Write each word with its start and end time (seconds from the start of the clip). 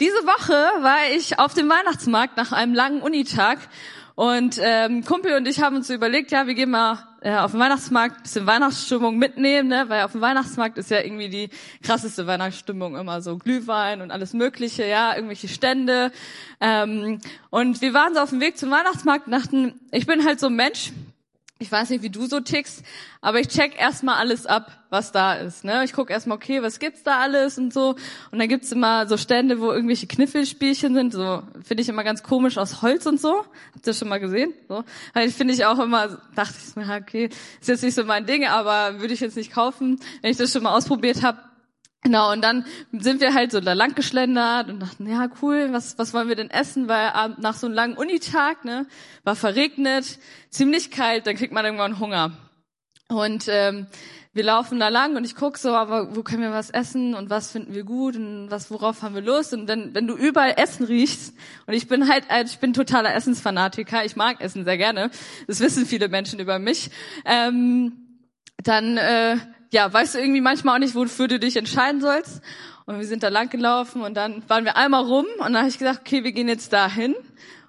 Diese 0.00 0.14
Woche 0.24 0.52
war 0.82 1.10
ich 1.14 1.38
auf 1.38 1.54
dem 1.54 1.68
Weihnachtsmarkt 1.68 2.36
nach 2.36 2.52
einem 2.52 2.74
langen 2.74 3.02
Unitag 3.02 3.58
und 4.14 4.58
ähm, 4.60 5.04
Kumpel 5.04 5.36
und 5.36 5.46
ich 5.46 5.62
haben 5.62 5.76
uns 5.76 5.88
überlegt, 5.90 6.32
ja, 6.32 6.46
wir 6.46 6.54
gehen 6.54 6.70
mal 6.70 6.98
äh, 7.22 7.36
auf 7.36 7.52
den 7.52 7.60
Weihnachtsmarkt, 7.60 8.22
bisschen 8.22 8.46
Weihnachtsstimmung 8.46 9.16
mitnehmen, 9.16 9.68
ne? 9.68 9.84
weil 9.88 10.02
auf 10.02 10.12
dem 10.12 10.20
Weihnachtsmarkt 10.20 10.76
ist 10.76 10.90
ja 10.90 11.00
irgendwie 11.00 11.28
die 11.28 11.50
krasseste 11.82 12.26
Weihnachtsstimmung 12.26 12.96
immer 12.96 13.22
so 13.22 13.38
Glühwein 13.38 14.02
und 14.02 14.10
alles 14.10 14.32
Mögliche, 14.32 14.86
ja, 14.86 15.14
irgendwelche 15.14 15.48
Stände. 15.48 16.10
Ähm, 16.60 17.20
und 17.50 17.80
wir 17.80 17.94
waren 17.94 18.14
so 18.14 18.20
auf 18.20 18.30
dem 18.30 18.40
Weg 18.40 18.58
zum 18.58 18.70
Weihnachtsmarkt 18.70 19.26
und 19.26 19.32
dachten, 19.32 19.80
ich 19.92 20.06
bin 20.06 20.24
halt 20.24 20.40
so 20.40 20.48
ein 20.48 20.56
Mensch, 20.56 20.92
ich 21.62 21.70
weiß 21.70 21.90
nicht, 21.90 22.02
wie 22.02 22.10
du 22.10 22.26
so 22.26 22.40
tickst, 22.40 22.82
aber 23.20 23.38
ich 23.38 23.48
check 23.48 23.80
erstmal 23.80 24.16
alles 24.16 24.46
ab, 24.46 24.72
was 24.90 25.12
da 25.12 25.34
ist. 25.34 25.64
Ne? 25.64 25.84
Ich 25.84 25.92
guck 25.92 26.10
erstmal, 26.10 26.36
okay, 26.36 26.60
was 26.60 26.80
gibt's 26.80 27.04
da 27.04 27.20
alles 27.20 27.56
und 27.56 27.72
so. 27.72 27.94
Und 28.32 28.38
dann 28.38 28.48
gibt's 28.48 28.72
immer 28.72 29.06
so 29.06 29.16
Stände, 29.16 29.60
wo 29.60 29.70
irgendwelche 29.70 30.08
Kniffelspielchen 30.08 30.92
sind. 30.94 31.12
So 31.12 31.42
finde 31.64 31.82
ich 31.82 31.88
immer 31.88 32.02
ganz 32.02 32.24
komisch 32.24 32.58
aus 32.58 32.82
Holz 32.82 33.06
und 33.06 33.20
so. 33.20 33.44
Habt 33.74 33.86
ihr 33.86 33.94
schon 33.94 34.08
mal 34.08 34.18
gesehen? 34.18 34.52
So, 34.68 34.84
weil 35.14 35.30
finde 35.30 35.54
ich 35.54 35.64
auch 35.64 35.78
immer, 35.78 36.18
dachte 36.34 36.54
ich 36.66 36.74
mir, 36.74 37.00
okay, 37.00 37.30
ist 37.60 37.68
jetzt 37.68 37.84
nicht 37.84 37.94
so 37.94 38.04
mein 38.04 38.26
Ding, 38.26 38.44
aber 38.44 39.00
würde 39.00 39.14
ich 39.14 39.20
jetzt 39.20 39.36
nicht 39.36 39.52
kaufen, 39.52 40.00
wenn 40.20 40.32
ich 40.32 40.36
das 40.36 40.52
schon 40.52 40.64
mal 40.64 40.76
ausprobiert 40.76 41.22
habe 41.22 41.38
Genau, 42.04 42.32
und 42.32 42.42
dann 42.42 42.66
sind 42.90 43.20
wir 43.20 43.32
halt 43.32 43.52
so 43.52 43.60
da 43.60 43.74
lang 43.74 43.94
geschlendert 43.94 44.68
und 44.68 44.80
dachten, 44.80 45.08
ja 45.08 45.28
cool, 45.40 45.68
was, 45.70 45.98
was 45.98 46.12
wollen 46.12 46.28
wir 46.28 46.34
denn 46.34 46.50
essen? 46.50 46.88
Weil 46.88 47.12
nach 47.38 47.54
so 47.54 47.66
einem 47.66 47.76
langen 47.76 47.96
Unitag, 47.96 48.64
ne, 48.64 48.86
war 49.22 49.36
verregnet, 49.36 50.18
ziemlich 50.50 50.90
kalt, 50.90 51.28
dann 51.28 51.36
kriegt 51.36 51.52
man 51.52 51.64
irgendwann 51.64 52.00
Hunger. 52.00 52.32
Und 53.08 53.44
ähm, 53.46 53.86
wir 54.34 54.42
laufen 54.42 54.80
da 54.80 54.88
lang 54.88 55.14
und 55.14 55.24
ich 55.24 55.36
guck 55.36 55.58
so, 55.58 55.74
aber 55.74 56.16
wo 56.16 56.22
können 56.22 56.42
wir 56.42 56.52
was 56.52 56.70
essen 56.70 57.14
und 57.14 57.30
was 57.30 57.52
finden 57.52 57.74
wir 57.74 57.84
gut 57.84 58.16
und 58.16 58.50
was, 58.50 58.70
worauf 58.70 59.02
haben 59.02 59.14
wir 59.14 59.22
Lust? 59.22 59.52
Und 59.52 59.68
wenn, 59.68 59.94
wenn 59.94 60.06
du 60.08 60.16
überall 60.16 60.54
Essen 60.56 60.86
riechst, 60.86 61.34
und 61.66 61.74
ich 61.74 61.86
bin 61.86 62.08
halt, 62.08 62.24
ich 62.46 62.58
bin 62.58 62.72
totaler 62.72 63.14
Essensfanatiker, 63.14 64.04
ich 64.04 64.16
mag 64.16 64.40
Essen 64.40 64.64
sehr 64.64 64.78
gerne, 64.78 65.10
das 65.46 65.60
wissen 65.60 65.86
viele 65.86 66.08
Menschen 66.08 66.40
über 66.40 66.58
mich, 66.58 66.90
ähm, 67.26 67.92
dann 68.56 68.96
äh, 68.96 69.36
ja, 69.72 69.90
weißt 69.90 70.14
du 70.14 70.18
irgendwie 70.18 70.42
manchmal 70.42 70.76
auch 70.76 70.78
nicht, 70.78 70.94
wofür 70.94 71.28
du 71.28 71.38
dich 71.38 71.56
entscheiden 71.56 72.00
sollst. 72.00 72.42
Und 72.84 72.98
wir 72.98 73.06
sind 73.06 73.22
da 73.22 73.28
lang 73.28 73.48
gelaufen 73.48 74.02
und 74.02 74.14
dann 74.14 74.42
waren 74.48 74.64
wir 74.64 74.76
einmal 74.76 75.04
rum 75.04 75.24
und 75.38 75.44
dann 75.52 75.58
habe 75.58 75.68
ich 75.68 75.78
gesagt, 75.78 76.00
okay, 76.00 76.24
wir 76.24 76.32
gehen 76.32 76.48
jetzt 76.48 76.72
dahin. 76.72 77.14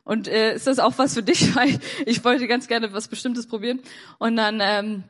Und 0.04 0.28
äh, 0.28 0.54
ist 0.54 0.68
das 0.68 0.80
auch 0.80 0.98
was 0.98 1.14
für 1.14 1.24
dich? 1.24 1.56
Weil 1.56 1.80
ich 2.06 2.24
wollte 2.26 2.48
ganz 2.48 2.68
gerne 2.68 2.92
was 2.92 3.08
Bestimmtes 3.08 3.48
probieren. 3.48 3.80
Und 4.18 4.36
dann 4.36 4.59
ähm, 4.62 5.04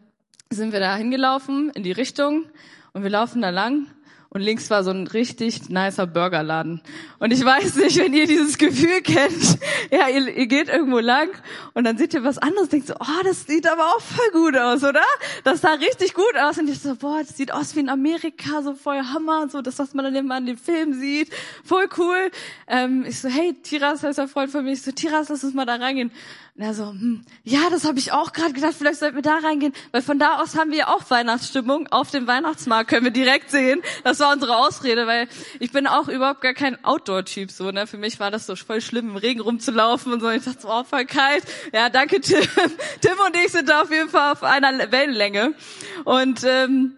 sind 0.52 0.72
wir 0.72 0.80
da 0.80 0.96
hingelaufen 0.96 1.72
in 1.72 1.82
die 1.82 1.92
Richtung 1.92 2.46
und 2.94 3.02
wir 3.02 3.10
laufen 3.10 3.42
da 3.42 3.50
lang 3.50 3.88
und 4.34 4.42
links 4.42 4.70
war 4.70 4.84
so 4.84 4.92
ein 4.92 5.08
richtig 5.08 5.70
nicer 5.70 6.08
Burgerladen. 6.08 6.82
Und 7.20 7.32
ich 7.32 7.44
weiß 7.44 7.76
nicht, 7.76 7.98
wenn 7.98 8.14
ihr 8.14 8.26
dieses 8.26 8.58
Gefühl 8.58 9.02
kennt, 9.02 9.60
ja, 9.92 10.10
ihr, 10.10 10.36
ihr 10.36 10.48
geht 10.48 10.70
irgendwo 10.70 11.00
lang 11.00 11.30
und 11.74 11.84
dann 11.84 11.98
seht 11.98 12.14
ihr 12.14 12.24
was 12.24 12.38
anderes, 12.38 12.70
denkt 12.70 12.88
so, 12.88 12.96
oh, 13.00 13.24
das 13.24 13.46
sieht 13.46 13.68
aber 13.68 13.86
auch 13.86 14.02
voll 14.02 14.32
gut 14.32 14.58
aus, 14.58 14.84
oder? 14.84 15.04
Das 15.44 15.62
sah 15.62 15.74
richtig 15.74 16.14
gut 16.14 16.36
aus. 16.42 16.58
Und 16.58 16.70
ich 16.70 16.80
so, 16.80 16.96
boah, 16.96 17.20
das 17.20 17.38
sieht 17.38 17.54
aus 17.54 17.76
wie 17.76 17.82
in 17.82 17.90
Amerika, 17.90 18.62
so 18.64 18.74
voll 18.74 19.02
Hammer, 19.04 19.48
so 19.50 19.62
das, 19.62 19.78
was 19.80 19.94
man 19.94 20.06
dann 20.06 20.16
immer 20.16 20.38
in 20.38 20.48
dem 20.48 20.58
Film 20.58 20.94
sieht, 20.94 21.30
voll 21.64 21.88
cool. 21.98 22.32
Ähm, 22.68 23.06
ich 23.08 23.20
so, 23.20 23.30
hey, 23.30 23.54
Tiras, 23.62 24.04
heißt 24.04 24.20
ein 24.20 24.28
Freund 24.28 24.52
von 24.52 24.64
mir. 24.64 24.74
Ich 24.74 24.82
so, 24.82 24.92
Tiras, 24.92 25.30
lass 25.30 25.44
uns 25.44 25.54
mal 25.54 25.66
da 25.66 25.76
reingehen. 25.76 26.12
Und 26.56 26.62
er 26.62 26.76
so, 26.76 26.86
hm, 26.86 27.24
ja, 27.44 27.62
das 27.72 27.84
habe 27.84 27.98
ich 27.98 28.12
auch 28.12 28.32
gerade 28.32 28.54
gedacht, 28.54 28.76
vielleicht 28.78 29.00
sollten 29.00 29.16
wir 29.16 29.24
da 29.24 29.38
reingehen, 29.38 29.74
weil 29.92 30.04
von 30.04 30.20
da 30.20 30.40
aus 30.40 30.56
haben 30.56 30.72
wir 30.72 30.88
auch 30.90 31.10
Weihnachtsstimmung. 31.10 31.88
Auf 31.88 32.12
dem 32.12 32.28
Weihnachtsmarkt 32.28 32.92
können 32.92 33.06
wir 33.06 33.12
direkt 33.12 33.50
sehen. 33.50 33.82
Das 34.04 34.20
war 34.24 34.34
unsere 34.34 34.58
Ausrede, 34.58 35.06
weil 35.06 35.28
ich 35.60 35.72
bin 35.72 35.86
auch 35.86 36.08
überhaupt 36.08 36.42
gar 36.42 36.54
kein 36.54 36.84
Outdoor-Typ 36.84 37.52
so. 37.52 37.70
Ne? 37.72 37.86
Für 37.86 37.98
mich 37.98 38.20
war 38.20 38.32
das 38.32 38.46
so 38.46 38.56
voll 38.56 38.82
schlimm, 38.82 39.10
im 39.10 39.16
Regen 39.18 39.42
rumzulaufen 39.42 40.14
und 40.14 40.22
so. 40.22 40.30
Ich 40.30 40.44
dachte, 40.44 40.62
so, 40.62 40.70
oh, 40.70 40.84
voll 40.84 41.06
kalt. 41.06 41.44
Ja, 41.74 41.90
danke 41.90 42.22
Tim. 42.22 42.42
Tim 43.02 43.18
und 43.26 43.36
ich 43.46 43.52
sind 43.52 43.70
da 43.70 43.82
auf 43.82 43.92
jeden 43.92 44.10
Fall 44.10 44.32
auf 44.32 44.44
einer 44.44 44.92
Wellenlänge. 44.92 45.54
Und 46.06 46.44
ähm, 46.46 46.98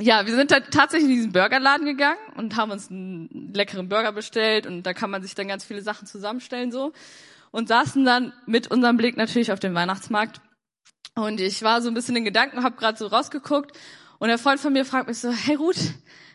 ja, 0.00 0.26
wir 0.26 0.34
sind 0.34 0.50
da 0.50 0.60
tatsächlich 0.60 1.10
in 1.10 1.16
diesen 1.16 1.32
Burgerladen 1.32 1.86
gegangen 1.86 2.18
und 2.36 2.56
haben 2.56 2.72
uns 2.72 2.90
einen 2.90 3.52
leckeren 3.54 3.88
Burger 3.88 4.12
bestellt 4.12 4.66
und 4.66 4.82
da 4.82 4.92
kann 4.92 5.10
man 5.10 5.22
sich 5.22 5.34
dann 5.34 5.46
ganz 5.46 5.64
viele 5.64 5.82
Sachen 5.82 6.06
zusammenstellen 6.06 6.72
so 6.72 6.92
und 7.52 7.68
saßen 7.68 8.04
dann 8.04 8.32
mit 8.46 8.70
unserem 8.70 8.96
Blick 8.96 9.16
natürlich 9.16 9.52
auf 9.52 9.60
den 9.60 9.74
Weihnachtsmarkt. 9.74 10.40
Und 11.14 11.40
ich 11.40 11.62
war 11.62 11.80
so 11.80 11.88
ein 11.88 11.94
bisschen 11.94 12.16
in 12.16 12.24
Gedanken, 12.24 12.64
habe 12.64 12.74
gerade 12.74 12.98
so 12.98 13.06
rausgeguckt 13.06 13.78
und 14.18 14.28
der 14.28 14.38
Freund 14.38 14.58
von 14.58 14.72
mir 14.72 14.84
fragt 14.84 15.06
mich 15.06 15.18
so, 15.18 15.30
hey 15.30 15.54
Ruth, 15.54 15.94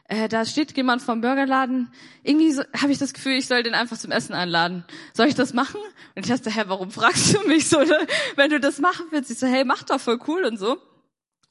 äh, 0.10 0.28
da 0.28 0.44
steht 0.44 0.76
jemand 0.76 1.04
vom 1.04 1.22
Burgerladen. 1.22 1.92
Irgendwie 2.24 2.52
so, 2.52 2.64
habe 2.76 2.92
ich 2.92 2.98
das 2.98 3.14
Gefühl, 3.14 3.34
ich 3.34 3.48
soll 3.48 3.62
den 3.62 3.76
einfach 3.76 3.98
zum 3.98 4.12
Essen 4.12 4.34
einladen. 4.34 4.84
Soll 5.14 5.28
ich 5.28 5.36
das 5.36 5.54
machen? 5.54 5.80
Und 6.16 6.26
ich 6.26 6.32
dachte, 6.32 6.50
hä, 6.50 6.64
warum 6.66 6.90
fragst 6.90 7.36
du 7.36 7.48
mich 7.48 7.70
so, 7.70 7.80
ne? 7.80 8.08
wenn 8.36 8.50
du 8.50 8.60
das 8.60 8.80
machen 8.80 9.06
willst? 9.12 9.30
Ich 9.30 9.38
so, 9.38 9.46
hey, 9.46 9.64
mach 9.64 9.84
doch 9.84 10.00
voll 10.00 10.20
cool 10.28 10.46
und 10.46 10.58
so. 10.58 10.78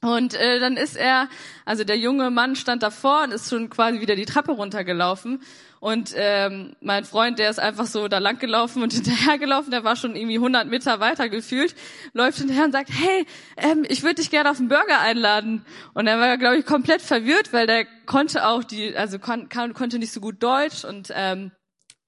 Und 0.01 0.33
äh, 0.33 0.59
dann 0.59 0.77
ist 0.77 0.95
er, 0.95 1.27
also 1.65 1.83
der 1.83 1.97
junge 1.97 2.29
Mann 2.29 2.55
stand 2.55 2.83
davor 2.83 3.23
und 3.23 3.33
ist 3.33 3.49
schon 3.49 3.69
quasi 3.69 3.99
wieder 3.99 4.15
die 4.15 4.25
Treppe 4.25 4.53
runtergelaufen. 4.53 5.41
Und 5.81 6.13
ähm, 6.15 6.75
mein 6.81 7.03
Freund, 7.03 7.37
der 7.37 7.49
ist 7.49 7.59
einfach 7.59 7.85
so 7.85 8.07
da 8.07 8.17
lang 8.19 8.39
gelaufen 8.39 8.81
und 8.81 8.93
hinterhergelaufen, 8.93 9.71
der 9.71 9.83
war 9.83 9.97
schon 9.97 10.15
irgendwie 10.15 10.35
100 10.35 10.67
Meter 10.67 11.01
weiter 11.01 11.27
gefühlt, 11.27 11.75
läuft 12.13 12.37
hinterher 12.37 12.65
und 12.65 12.71
sagt, 12.71 12.89
hey, 12.93 13.25
ähm, 13.57 13.85
ich 13.89 14.03
würde 14.03 14.15
dich 14.15 14.29
gerne 14.29 14.49
auf 14.49 14.59
einen 14.59 14.69
Burger 14.69 14.99
einladen. 15.01 15.65
Und 15.93 16.07
er 16.07 16.17
war, 16.19 16.37
glaube 16.37 16.57
ich, 16.57 16.65
komplett 16.65 17.01
verwirrt, 17.01 17.51
weil 17.51 17.67
der 17.67 17.85
konnte 18.05 18.47
auch 18.47 18.63
die, 18.63 18.95
also 18.95 19.19
kon 19.19 19.49
kann, 19.49 19.73
konnte 19.73 19.99
nicht 19.99 20.13
so 20.13 20.21
gut 20.21 20.41
Deutsch 20.41 20.85
und 20.85 21.11
ähm, 21.13 21.51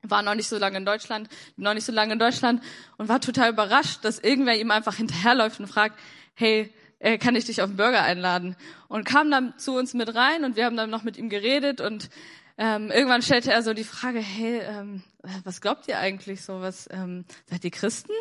war 0.02 0.22
noch 0.24 0.36
nicht 0.36 0.48
so 0.48 0.58
lange 0.58 0.78
in 0.78 0.86
Deutschland, 0.86 1.30
noch 1.58 1.74
nicht 1.74 1.86
so 1.86 1.92
lange 1.92 2.14
in 2.14 2.20
Deutschland 2.20 2.64
und 2.98 3.10
war 3.10 3.20
total 3.20 3.52
überrascht, 3.52 4.00
dass 4.04 4.20
irgendwer 4.20 4.58
ihm 4.58 4.72
einfach 4.72 4.96
hinterherläuft 4.96 5.60
und 5.60 5.68
fragt, 5.68 6.00
hey, 6.34 6.74
äh, 7.02 7.18
kann 7.18 7.36
ich 7.36 7.46
dich 7.46 7.62
auf 7.62 7.70
einen 7.70 7.78
Burger 7.78 8.04
einladen? 8.04 8.56
Und 8.88 9.04
kam 9.04 9.30
dann 9.30 9.58
zu 9.58 9.76
uns 9.76 9.94
mit 9.94 10.14
rein 10.16 10.46
und 10.46 10.56
wir 10.56 10.66
haben 10.66 10.78
dann 10.78 10.90
noch 10.90 11.04
mit 11.04 11.18
ihm 11.18 11.30
geredet 11.30 11.82
und 11.82 12.10
ähm, 12.58 12.92
irgendwann 12.92 13.22
stellte 13.22 13.52
er 13.52 13.64
so 13.64 13.74
die 13.74 13.84
Frage, 13.84 14.20
hey, 14.20 14.60
ähm, 14.60 15.02
was 15.44 15.62
glaubt 15.62 15.88
ihr 15.88 15.98
eigentlich 15.98 16.44
so? 16.44 16.62
Was 16.62 16.88
ähm, 16.92 17.26
seid 17.48 17.64
ihr 17.64 17.72
Christen? 17.72 18.12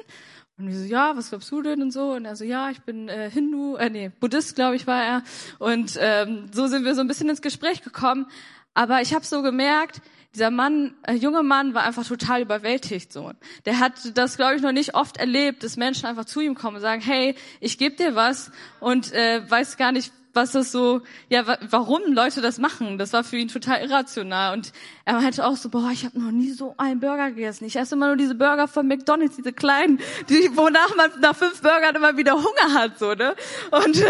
Und 0.57 0.69
wir 0.69 0.79
so, 0.79 0.85
ja, 0.85 1.17
was 1.17 1.31
glaubst 1.31 1.51
du 1.51 1.63
denn 1.63 1.83
und 1.83 1.91
so? 1.91 2.13
Und 2.13 2.25
er 2.25 2.37
so, 2.37 2.45
ja, 2.45 2.71
ich 2.71 2.81
bin 2.83 3.09
äh, 3.09 3.31
Hindu, 3.31 3.77
äh, 3.77 3.91
nee, 3.91 4.11
Buddhist, 4.21 4.55
glaube 4.55 4.77
ich, 4.77 4.87
war 4.87 5.03
er. 5.03 5.23
Und 5.59 5.99
ähm, 6.01 6.51
so 6.53 6.67
sind 6.67 6.85
wir 6.85 6.95
so 6.95 7.01
ein 7.01 7.09
bisschen 7.09 7.29
ins 7.29 7.43
Gespräch 7.43 7.83
gekommen. 7.83 8.27
Aber 8.75 9.03
ich 9.03 9.15
habe 9.15 9.25
so 9.25 9.43
gemerkt, 9.43 10.01
dieser 10.35 10.51
Mann, 10.51 10.95
äh, 11.03 11.15
junge 11.15 11.43
Mann 11.43 11.75
war 11.75 11.83
einfach 11.83 12.07
total 12.07 12.43
überwältigt 12.43 13.13
so. 13.13 13.33
Der 13.65 13.81
hat 13.81 13.95
das, 14.15 14.37
glaube 14.37 14.57
ich, 14.57 14.63
noch 14.63 14.73
nicht 14.73 14.95
oft 14.95 15.17
erlebt, 15.17 15.65
dass 15.65 15.77
Menschen 15.77 16.07
einfach 16.07 16.25
zu 16.25 16.41
ihm 16.41 16.55
kommen 16.55 16.77
und 16.77 16.83
sagen, 16.83 17.03
hey, 17.03 17.35
ich 17.59 17.79
gebe 17.79 17.97
dir 17.97 18.15
was 18.15 18.53
und 18.79 19.13
äh, 19.13 19.43
weiß 19.49 19.77
gar 19.77 19.93
nicht, 19.93 20.13
was 20.33 20.53
das 20.53 20.71
so, 20.71 21.01
ja, 21.29 21.45
warum 21.71 22.13
Leute 22.13 22.41
das 22.41 22.59
machen. 22.59 22.99
Das 22.99 23.13
war 23.13 23.25
für 23.25 23.37
ihn 23.37 23.49
total 23.49 23.81
irrational. 23.83 24.53
Und 24.53 24.73
er 25.05 25.15
meinte 25.15 25.45
auch 25.45 25.57
so, 25.57 25.69
boah, 25.69 25.91
ich 25.93 26.05
habe 26.05 26.21
noch 26.21 26.31
nie 26.31 26.51
so 26.51 26.75
einen 26.79 27.01
Burger 27.01 27.31
gegessen. 27.31 27.65
Ich 27.65 27.77
esse 27.77 27.97
immer 27.97 28.07
nur 28.07 28.17
diese 28.17 28.37
Burger 28.37 28.69
von 28.69 28.87
McDonalds, 28.87 29.37
diese 29.37 29.53
kleinen, 29.53 29.99
die, 30.29 30.51
wonach 30.55 30.95
man 30.97 31.11
nach 31.21 31.35
fünf 31.35 31.61
Burgern 31.63 31.97
immer 31.97 32.17
wieder 32.17 32.35
Hunger 32.35 32.75
hat, 32.75 32.99
so, 32.99 33.15
ne? 33.15 33.35
Und 33.73 34.05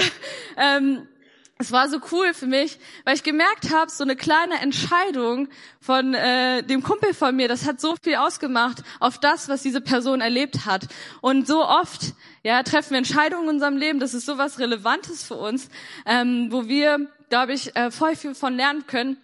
ähm, 0.58 1.08
es 1.60 1.72
war 1.72 1.90
so 1.90 1.98
cool 2.10 2.32
für 2.32 2.46
mich, 2.46 2.78
weil 3.04 3.14
ich 3.14 3.22
gemerkt 3.22 3.70
habe, 3.70 3.90
so 3.90 4.02
eine 4.02 4.16
kleine 4.16 4.60
Entscheidung 4.60 5.48
von 5.78 6.14
äh, 6.14 6.62
dem 6.62 6.82
Kumpel 6.82 7.12
von 7.12 7.36
mir, 7.36 7.48
das 7.48 7.66
hat 7.66 7.82
so 7.82 7.96
viel 8.02 8.16
ausgemacht 8.16 8.78
auf 8.98 9.18
das, 9.18 9.50
was 9.50 9.62
diese 9.62 9.82
Person 9.82 10.22
erlebt 10.22 10.64
hat. 10.64 10.88
Und 11.20 11.46
so 11.46 11.62
oft, 11.62 12.14
ja, 12.42 12.62
treffen 12.62 12.92
wir 12.92 12.98
Entscheidungen 12.98 13.44
in 13.44 13.48
unserem 13.50 13.76
Leben, 13.76 14.00
das 14.00 14.14
ist 14.14 14.24
so 14.24 14.38
was 14.38 14.58
Relevantes 14.58 15.22
für 15.22 15.34
uns, 15.34 15.68
ähm, 16.06 16.48
wo 16.50 16.66
wir, 16.66 17.06
glaube 17.28 17.52
ich, 17.52 17.76
äh, 17.76 17.90
voll 17.90 18.16
viel 18.16 18.34
von 18.34 18.56
lernen 18.56 18.86
können. 18.86 19.18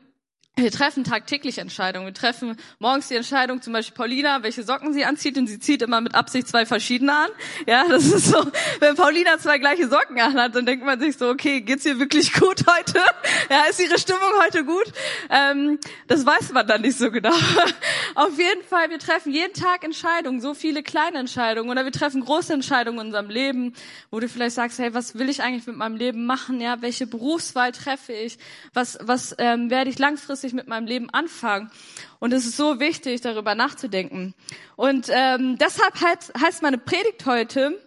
Wir 0.59 0.71
treffen 0.71 1.05
tagtäglich 1.05 1.59
Entscheidungen. 1.59 2.07
Wir 2.07 2.15
treffen 2.15 2.57
morgens 2.79 3.09
die 3.09 3.15
Entscheidung, 3.15 3.61
zum 3.61 3.75
Beispiel 3.75 3.95
Paulina, 3.95 4.43
welche 4.43 4.63
Socken 4.63 4.95
sie 4.95 5.05
anzieht, 5.05 5.37
und 5.37 5.49
sie 5.49 5.59
zieht 5.59 5.83
immer 5.83 6.01
mit 6.01 6.15
Absicht 6.15 6.49
zwei 6.49 6.65
verschiedene 6.65 7.13
an. 7.13 7.29
Ja, 7.67 7.85
das 7.87 8.07
ist 8.07 8.29
so, 8.29 8.43
wenn 8.81 8.97
Paulina 8.97 9.39
zwei 9.39 9.59
gleiche 9.59 9.87
Socken 9.87 10.19
anhat, 10.19 10.55
dann 10.55 10.65
denkt 10.65 10.83
man 10.83 10.99
sich 10.99 11.19
so, 11.19 11.29
okay, 11.29 11.61
geht's 11.61 11.85
ihr 11.85 11.99
wirklich 11.99 12.33
gut 12.33 12.65
heute? 12.67 13.05
Ja, 13.51 13.65
ist 13.69 13.81
ihre 13.81 13.99
Stimmung 13.99 14.31
heute 14.43 14.65
gut? 14.65 14.87
Ähm, 15.29 15.79
das 16.07 16.25
weiß 16.25 16.53
man 16.53 16.67
dann 16.67 16.81
nicht 16.81 16.97
so 16.97 17.11
genau. 17.11 17.35
Auf 18.15 18.39
jeden 18.39 18.63
Fall, 18.63 18.89
wir 18.89 18.99
treffen 18.99 19.33
jeden 19.33 19.53
Tag 19.53 19.85
Entscheidungen, 19.85 20.41
so 20.41 20.55
viele 20.55 20.83
kleine 20.83 21.19
Entscheidungen, 21.19 21.69
oder 21.69 21.85
wir 21.85 21.93
treffen 21.93 22.23
große 22.25 22.55
Entscheidungen 22.55 23.01
in 23.01 23.07
unserem 23.09 23.29
Leben, 23.29 23.75
wo 24.11 24.21
du 24.21 24.29
vielleicht 24.31 24.55
sagst, 24.55 24.79
hey, 24.79 24.95
was 24.95 25.19
will 25.19 25.29
ich 25.29 25.43
eigentlich 25.43 25.67
mit 25.67 25.77
meinem 25.77 25.97
Leben 25.97 26.25
machen? 26.25 26.63
Ja, 26.63 26.81
welche 26.81 27.07
Berufswahl 27.07 27.73
treffe 27.73 28.15
ich? 28.15 28.39
Was, 28.73 28.99
was 29.03 29.35
ähm, 29.37 29.69
werde 29.69 29.91
ich 29.91 29.99
langfristig 29.99 30.46
langfristig 30.47 30.53
mit 30.55 30.69
meinem 30.69 30.87
Leben 30.87 31.11
anfangen. 31.11 31.71
Und 32.19 32.33
es 32.33 32.47
ist 32.47 32.57
so 32.57 32.79
wichtig, 32.81 33.21
darüber 33.21 33.55
nachzudenken. 33.55 34.35
Und 34.77 35.09
ähm, 35.11 35.57
deshalb 35.59 36.01
heißt, 36.01 36.33
heißt 36.41 36.63
meine 36.63 36.79
Predigt 36.79 37.27
heute 37.27 37.81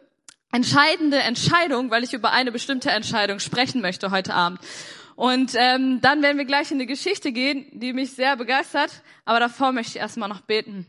entscheidende 0.52 1.20
Entscheidung, 1.20 1.92
weil 1.92 2.04
ich 2.04 2.14
über 2.14 2.32
eine 2.32 2.52
bestimmte 2.52 2.90
Entscheidung 2.90 3.40
sprechen 3.40 3.82
möchte 3.82 4.12
heute 4.12 4.34
Abend. 4.34 4.60
Und 5.16 5.54
ähm, 5.56 6.00
dann 6.02 6.22
werden 6.22 6.38
wir 6.38 6.46
gleich 6.46 6.72
in 6.72 6.78
eine 6.78 6.86
Geschichte 6.86 7.32
gehen, 7.32 7.66
die 7.72 7.94
mich 7.94 8.14
sehr 8.14 8.36
begeistert. 8.38 9.04
Aber 9.26 9.40
davor 9.40 9.72
möchte 9.72 9.98
ich 9.98 10.02
erstmal 10.02 10.30
noch 10.30 10.42
beten. 10.42 10.86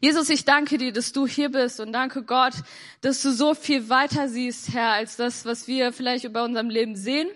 Jesus, 0.00 0.30
ich 0.30 0.44
danke 0.44 0.78
dir, 0.78 0.92
dass 0.92 1.12
du 1.12 1.26
hier 1.26 1.50
bist 1.50 1.78
und 1.80 1.92
danke 1.92 2.22
Gott, 2.22 2.54
dass 3.02 3.20
du 3.20 3.32
so 3.32 3.54
viel 3.54 3.90
weiter 3.90 4.28
siehst, 4.28 4.72
Herr, 4.72 4.92
als 4.92 5.16
das, 5.16 5.44
was 5.44 5.66
wir 5.66 5.92
vielleicht 5.92 6.24
über 6.24 6.42
unserem 6.44 6.70
Leben 6.70 6.96
sehen 6.96 7.28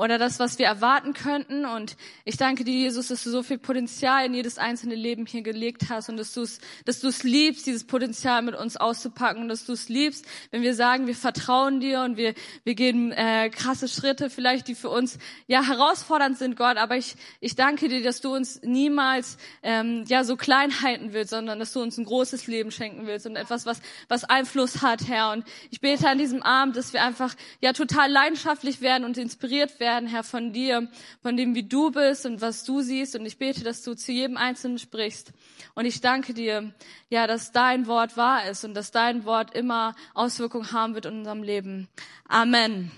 oder 0.00 0.16
das, 0.16 0.38
was 0.38 0.58
wir 0.58 0.66
erwarten 0.66 1.12
könnten. 1.12 1.66
Und 1.66 1.96
ich 2.24 2.38
danke 2.38 2.64
dir, 2.64 2.72
Jesus, 2.72 3.08
dass 3.08 3.22
du 3.22 3.30
so 3.30 3.42
viel 3.42 3.58
Potenzial 3.58 4.24
in 4.24 4.32
jedes 4.32 4.56
einzelne 4.56 4.94
Leben 4.94 5.26
hier 5.26 5.42
gelegt 5.42 5.90
hast 5.90 6.08
und 6.08 6.16
dass 6.16 6.32
du 6.32 6.40
es, 6.40 6.58
dass 6.86 7.00
du 7.00 7.08
es 7.08 7.22
liebst, 7.22 7.66
dieses 7.66 7.84
Potenzial 7.84 8.40
mit 8.40 8.54
uns 8.54 8.78
auszupacken 8.78 9.42
und 9.42 9.48
dass 9.48 9.66
du 9.66 9.72
es 9.72 9.90
liebst, 9.90 10.24
wenn 10.50 10.62
wir 10.62 10.74
sagen, 10.74 11.06
wir 11.06 11.14
vertrauen 11.14 11.80
dir 11.80 12.00
und 12.00 12.16
wir, 12.16 12.32
wir 12.64 12.74
gehen 12.74 13.12
äh, 13.12 13.50
krasse 13.50 13.88
Schritte, 13.88 14.30
vielleicht 14.30 14.68
die 14.68 14.74
für 14.74 14.88
uns 14.88 15.18
ja 15.46 15.62
herausfordernd 15.62 16.38
sind, 16.38 16.56
Gott. 16.56 16.78
Aber 16.78 16.96
ich, 16.96 17.16
ich 17.40 17.54
danke 17.54 17.88
dir, 17.88 18.02
dass 18.02 18.22
du 18.22 18.34
uns 18.34 18.62
niemals 18.62 19.36
ähm, 19.62 20.04
ja 20.08 20.24
so 20.24 20.36
klein 20.36 20.80
halten 20.80 21.12
willst, 21.12 21.30
sondern 21.30 21.58
dass 21.58 21.72
du 21.72 21.82
uns 21.82 21.98
ein 21.98 22.04
großes 22.06 22.46
Leben 22.46 22.70
schenken 22.70 23.06
willst 23.06 23.26
und 23.26 23.36
etwas, 23.36 23.66
was, 23.66 23.82
was 24.08 24.24
Einfluss 24.24 24.80
hat, 24.80 25.06
Herr. 25.08 25.32
Und 25.32 25.44
ich 25.70 25.82
bete 25.82 26.08
an 26.08 26.16
diesem 26.16 26.42
Abend, 26.42 26.76
dass 26.76 26.94
wir 26.94 27.04
einfach 27.04 27.34
ja 27.60 27.74
total 27.74 28.10
leidenschaftlich 28.10 28.80
werden 28.80 29.04
und 29.04 29.18
inspiriert 29.18 29.49
werden 29.50 29.80
werden, 29.80 30.08
Herr, 30.08 30.24
von 30.24 30.52
dir, 30.52 30.88
von 31.22 31.36
dem, 31.36 31.54
wie 31.54 31.68
du 31.68 31.90
bist 31.90 32.24
und 32.26 32.40
was 32.40 32.64
du 32.64 32.80
siehst. 32.80 33.16
Und 33.16 33.26
ich 33.26 33.38
bete, 33.38 33.64
dass 33.64 33.82
du 33.82 33.94
zu 33.94 34.12
jedem 34.12 34.36
Einzelnen 34.36 34.78
sprichst. 34.78 35.32
Und 35.74 35.84
ich 35.84 36.00
danke 36.00 36.34
dir, 36.34 36.72
ja, 37.08 37.26
dass 37.26 37.52
dein 37.52 37.86
Wort 37.86 38.16
wahr 38.16 38.48
ist 38.48 38.64
und 38.64 38.74
dass 38.74 38.90
dein 38.90 39.24
Wort 39.24 39.54
immer 39.54 39.94
Auswirkungen 40.14 40.72
haben 40.72 40.94
wird 40.94 41.06
in 41.06 41.18
unserem 41.18 41.42
Leben. 41.42 41.88
Amen. 42.28 42.90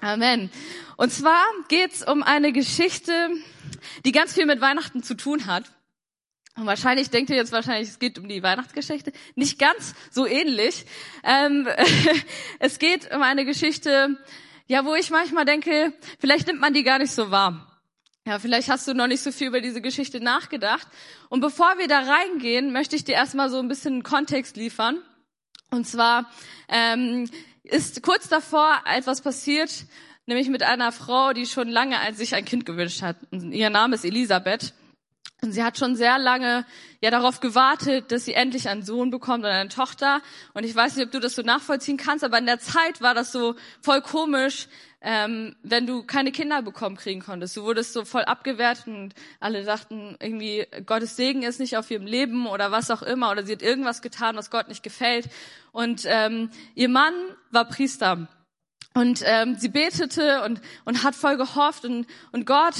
Amen. 0.00 0.50
Und 0.96 1.12
zwar 1.12 1.44
geht's 1.68 2.06
um 2.06 2.22
eine 2.22 2.52
Geschichte, 2.52 3.12
die 4.04 4.12
ganz 4.12 4.32
viel 4.32 4.46
mit 4.46 4.60
Weihnachten 4.60 5.02
zu 5.02 5.14
tun 5.14 5.46
hat. 5.46 5.64
Und 6.56 6.66
wahrscheinlich 6.66 7.10
denkt 7.10 7.30
ihr 7.30 7.36
jetzt 7.36 7.52
wahrscheinlich, 7.52 7.88
es 7.88 7.98
geht 7.98 8.18
um 8.18 8.28
die 8.28 8.42
Weihnachtsgeschichte. 8.42 9.12
Nicht 9.34 9.58
ganz 9.58 9.94
so 10.10 10.26
ähnlich. 10.26 10.84
Ähm, 11.22 11.68
es 12.58 12.78
geht 12.78 13.14
um 13.14 13.22
eine 13.22 13.44
Geschichte, 13.44 14.18
ja, 14.70 14.84
wo 14.84 14.94
ich 14.94 15.10
manchmal 15.10 15.44
denke, 15.44 15.92
vielleicht 16.20 16.46
nimmt 16.46 16.60
man 16.60 16.72
die 16.72 16.84
gar 16.84 17.00
nicht 17.00 17.10
so 17.10 17.32
wahr. 17.32 17.82
Ja, 18.24 18.38
vielleicht 18.38 18.68
hast 18.68 18.86
du 18.86 18.94
noch 18.94 19.08
nicht 19.08 19.20
so 19.20 19.32
viel 19.32 19.48
über 19.48 19.60
diese 19.60 19.80
Geschichte 19.80 20.20
nachgedacht. 20.20 20.86
Und 21.28 21.40
bevor 21.40 21.76
wir 21.78 21.88
da 21.88 21.98
reingehen, 21.98 22.72
möchte 22.72 22.94
ich 22.94 23.02
dir 23.02 23.16
erstmal 23.16 23.50
so 23.50 23.58
ein 23.58 23.66
bisschen 23.66 24.04
Kontext 24.04 24.56
liefern. 24.56 25.02
Und 25.72 25.88
zwar 25.88 26.30
ähm, 26.68 27.28
ist 27.64 28.04
kurz 28.04 28.28
davor 28.28 28.80
etwas 28.84 29.22
passiert, 29.22 29.86
nämlich 30.26 30.48
mit 30.48 30.62
einer 30.62 30.92
Frau, 30.92 31.32
die 31.32 31.46
schon 31.46 31.68
lange 31.68 31.96
sich 32.14 32.36
ein 32.36 32.44
Kind 32.44 32.64
gewünscht 32.64 33.02
hat. 33.02 33.16
Ihr 33.32 33.70
Name 33.70 33.96
ist 33.96 34.04
Elisabeth. 34.04 34.72
Und 35.42 35.52
sie 35.52 35.64
hat 35.64 35.78
schon 35.78 35.96
sehr 35.96 36.18
lange 36.18 36.66
ja 37.00 37.10
darauf 37.10 37.40
gewartet, 37.40 38.12
dass 38.12 38.26
sie 38.26 38.34
endlich 38.34 38.68
einen 38.68 38.82
Sohn 38.82 39.10
bekommt 39.10 39.40
oder 39.40 39.54
eine 39.54 39.70
Tochter. 39.70 40.20
Und 40.52 40.64
ich 40.64 40.74
weiß 40.74 40.96
nicht, 40.96 41.06
ob 41.06 41.12
du 41.12 41.20
das 41.20 41.34
so 41.34 41.42
nachvollziehen 41.42 41.96
kannst, 41.96 42.24
aber 42.24 42.38
in 42.38 42.46
der 42.46 42.58
Zeit 42.58 43.00
war 43.00 43.14
das 43.14 43.32
so 43.32 43.54
voll 43.80 44.02
komisch, 44.02 44.68
ähm, 45.00 45.56
wenn 45.62 45.86
du 45.86 46.02
keine 46.02 46.30
Kinder 46.30 46.60
bekommen 46.60 46.96
kriegen 46.96 47.20
konntest. 47.20 47.56
Du 47.56 47.62
wurdest 47.62 47.94
so 47.94 48.04
voll 48.04 48.24
abgewertet 48.24 48.86
und 48.86 49.14
alle 49.40 49.64
dachten 49.64 50.16
irgendwie, 50.20 50.66
Gottes 50.84 51.16
Segen 51.16 51.42
ist 51.42 51.58
nicht 51.58 51.78
auf 51.78 51.90
ihrem 51.90 52.06
Leben 52.06 52.46
oder 52.46 52.70
was 52.70 52.90
auch 52.90 53.02
immer 53.02 53.30
oder 53.30 53.44
sie 53.44 53.52
hat 53.52 53.62
irgendwas 53.62 54.02
getan, 54.02 54.36
was 54.36 54.50
Gott 54.50 54.68
nicht 54.68 54.82
gefällt. 54.82 55.30
Und 55.72 56.02
ähm, 56.04 56.50
ihr 56.74 56.90
Mann 56.90 57.14
war 57.50 57.64
Priester. 57.64 58.28
Und 58.92 59.22
ähm, 59.24 59.54
sie 59.56 59.68
betete 59.68 60.42
und, 60.42 60.60
und 60.84 61.02
hat 61.04 61.14
voll 61.14 61.36
gehofft 61.36 61.84
und, 61.84 62.06
und 62.32 62.44
Gott 62.44 62.74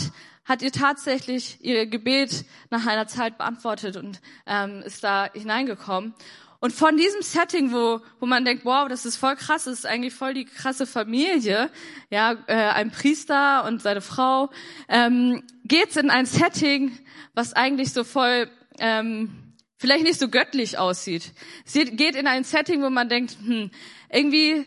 hat 0.51 0.63
ihr 0.63 0.73
tatsächlich 0.73 1.59
ihr 1.61 1.87
Gebet 1.87 2.45
nach 2.71 2.85
einer 2.85 3.07
Zeit 3.07 3.39
beantwortet 3.39 3.97
und 3.97 4.21
ähm, 4.49 4.83
ist 4.85 5.05
da 5.05 5.31
hineingekommen. 5.33 6.13
Und 6.59 6.73
von 6.73 6.97
diesem 6.97 7.23
Setting, 7.23 7.73
wo, 7.73 8.01
wo 8.19 8.27
man 8.27 8.45
denkt, 8.45 8.65
wow, 8.65 8.89
das 8.89 9.07
ist 9.07 9.17
voll 9.17 9.37
krass, 9.37 9.65
das 9.65 9.75
ist 9.75 9.87
eigentlich 9.87 10.13
voll 10.13 10.35
die 10.35 10.45
krasse 10.45 10.87
Familie, 10.87 11.71
ja, 12.11 12.33
äh, 12.49 12.55
ein 12.55 12.91
Priester 12.91 13.65
und 13.65 13.81
seine 13.81 14.01
Frau, 14.01 14.51
ähm, 14.89 15.45
geht's 15.65 15.97
in 15.97 16.11
ein 16.11 16.27
Setting, 16.27 16.99
was 17.33 17.53
eigentlich 17.53 17.93
so 17.93 18.03
voll 18.03 18.51
ähm, 18.81 19.55
vielleicht 19.79 20.03
nicht 20.03 20.19
so 20.19 20.29
göttlich 20.29 20.79
aussieht. 20.79 21.33
Es 21.65 21.75
geht 21.75 22.17
in 22.17 22.27
ein 22.27 22.43
Setting, 22.43 22.83
wo 22.83 22.91
man 22.91 23.09
denkt, 23.09 23.37
hm, 23.41 23.71
irgendwie 24.09 24.67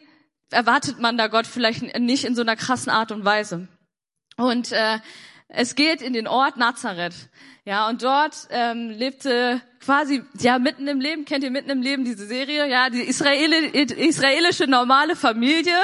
erwartet 0.49 0.99
man 0.99 1.17
da 1.17 1.27
Gott 1.27 1.45
vielleicht 1.45 1.99
nicht 1.99 2.23
in 2.23 2.35
so 2.35 2.41
einer 2.41 2.55
krassen 2.55 2.89
Art 2.89 3.11
und 3.11 3.25
Weise. 3.25 3.67
Und 4.37 4.71
äh, 4.71 4.99
es 5.55 5.75
geht 5.75 6.01
in 6.01 6.13
den 6.13 6.27
Ort 6.27 6.57
Nazareth. 6.57 7.13
Ja, 7.63 7.87
und 7.87 8.03
dort 8.03 8.47
ähm, 8.49 8.89
lebte 8.89 9.61
quasi, 9.79 10.23
ja, 10.39 10.59
mitten 10.59 10.87
im 10.87 10.99
Leben, 10.99 11.25
kennt 11.25 11.43
ihr 11.43 11.51
mitten 11.51 11.69
im 11.69 11.81
Leben 11.81 12.03
diese 12.03 12.25
Serie? 12.25 12.67
Ja, 12.67 12.89
die 12.89 13.01
Israeli, 13.01 13.67
israelische 13.81 14.65
normale 14.65 15.15
Familie. 15.15 15.77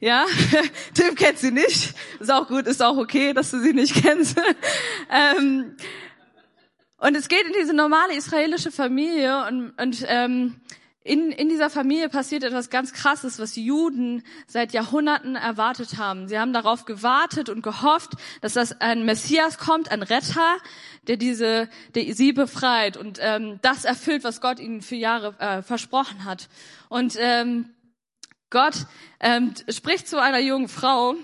Ja, 0.00 0.26
Tim 0.94 1.14
kennt 1.14 1.38
sie 1.38 1.52
nicht. 1.52 1.94
Ist 2.20 2.32
auch 2.32 2.48
gut, 2.48 2.66
ist 2.66 2.82
auch 2.82 2.98
okay, 2.98 3.32
dass 3.32 3.52
du 3.52 3.60
sie 3.60 3.72
nicht 3.72 3.94
kennst. 4.02 4.36
ähm, 5.10 5.76
und 6.98 7.16
es 7.16 7.28
geht 7.28 7.46
in 7.46 7.54
diese 7.58 7.74
normale 7.74 8.14
israelische 8.14 8.72
Familie 8.72 9.46
und, 9.46 9.70
und 9.80 10.04
ähm, 10.08 10.60
in, 11.04 11.32
in 11.32 11.48
dieser 11.48 11.68
Familie 11.68 12.08
passiert 12.08 12.44
etwas 12.44 12.70
ganz 12.70 12.92
Krasses, 12.92 13.40
was 13.40 13.56
Juden 13.56 14.22
seit 14.46 14.72
Jahrhunderten 14.72 15.34
erwartet 15.34 15.98
haben. 15.98 16.28
Sie 16.28 16.38
haben 16.38 16.52
darauf 16.52 16.84
gewartet 16.84 17.48
und 17.48 17.62
gehofft, 17.62 18.12
dass 18.40 18.52
das 18.52 18.80
ein 18.80 19.04
Messias 19.04 19.58
kommt, 19.58 19.90
ein 19.90 20.02
Retter, 20.02 20.56
der 21.08 21.16
diese, 21.16 21.68
der 21.96 22.14
sie 22.14 22.32
befreit 22.32 22.96
und 22.96 23.18
ähm, 23.20 23.58
das 23.62 23.84
erfüllt, 23.84 24.22
was 24.22 24.40
Gott 24.40 24.60
ihnen 24.60 24.80
für 24.80 24.94
Jahre 24.94 25.34
äh, 25.40 25.62
versprochen 25.62 26.24
hat. 26.24 26.48
Und 26.88 27.16
ähm, 27.18 27.70
Gott 28.50 28.86
ähm, 29.18 29.54
spricht 29.68 30.06
zu 30.06 30.20
einer 30.20 30.38
jungen 30.38 30.68
Frau 30.68 31.14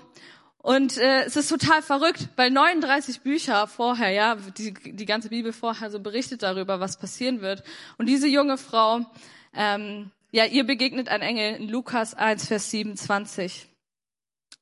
und 0.69 0.97
äh, 0.97 1.23
es 1.23 1.35
ist 1.35 1.49
total 1.49 1.81
verrückt, 1.81 2.29
weil 2.35 2.51
39 2.51 3.21
Bücher 3.21 3.65
vorher, 3.67 4.11
ja, 4.11 4.35
die, 4.35 4.73
die 4.73 5.05
ganze 5.05 5.29
Bibel 5.29 5.51
vorher 5.51 5.89
so 5.89 5.99
berichtet 5.99 6.43
darüber, 6.43 6.79
was 6.79 6.99
passieren 6.99 7.41
wird. 7.41 7.63
Und 7.97 8.07
diese 8.07 8.27
junge 8.27 8.57
Frau 8.57 9.05
ähm, 9.53 10.11
ja, 10.31 10.45
ihr 10.45 10.63
begegnet 10.63 11.09
ein 11.09 11.21
Engel 11.21 11.55
in 11.55 11.69
Lukas 11.69 12.13
1, 12.13 12.47
Vers 12.47 12.69
27. 12.69 13.67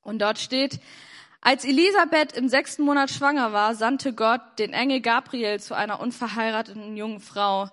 Und 0.02 0.20
dort 0.20 0.40
steht, 0.40 0.80
als 1.42 1.66
Elisabeth 1.66 2.32
im 2.32 2.48
sechsten 2.48 2.84
Monat 2.84 3.10
schwanger 3.10 3.52
war, 3.52 3.76
sandte 3.76 4.14
Gott 4.14 4.42
den 4.60 4.72
Engel 4.72 5.02
Gabriel 5.02 5.60
zu 5.60 5.76
einer 5.76 6.00
unverheirateten 6.00 6.96
jungen 6.96 7.20
Frau, 7.20 7.70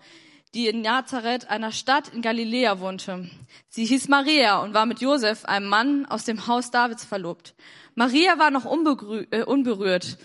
die 0.55 0.67
in 0.67 0.83
Nazareth, 0.83 1.51
einer 1.51 1.71
Stadt 1.71 2.09
in 2.09 2.21
Galiläa 2.21 2.81
wohnte. 2.81 3.31
Sie 3.69 3.85
hieß 3.85 4.09
Maria 4.09 4.59
und 4.59 4.75
war 4.75 4.87
mit 4.87 5.01
Josef, 5.01 5.45
einem 5.45 5.69
Mann 5.69 6.07
aus 6.07 6.25
dem 6.25 6.49
Haus 6.49 6.73
Davids, 6.73 7.05
verlobt. 7.05 7.55
Maria 7.95 8.39
war 8.39 8.51
noch 8.51 8.67
äh, 8.67 9.43
unberührt. 9.45 10.19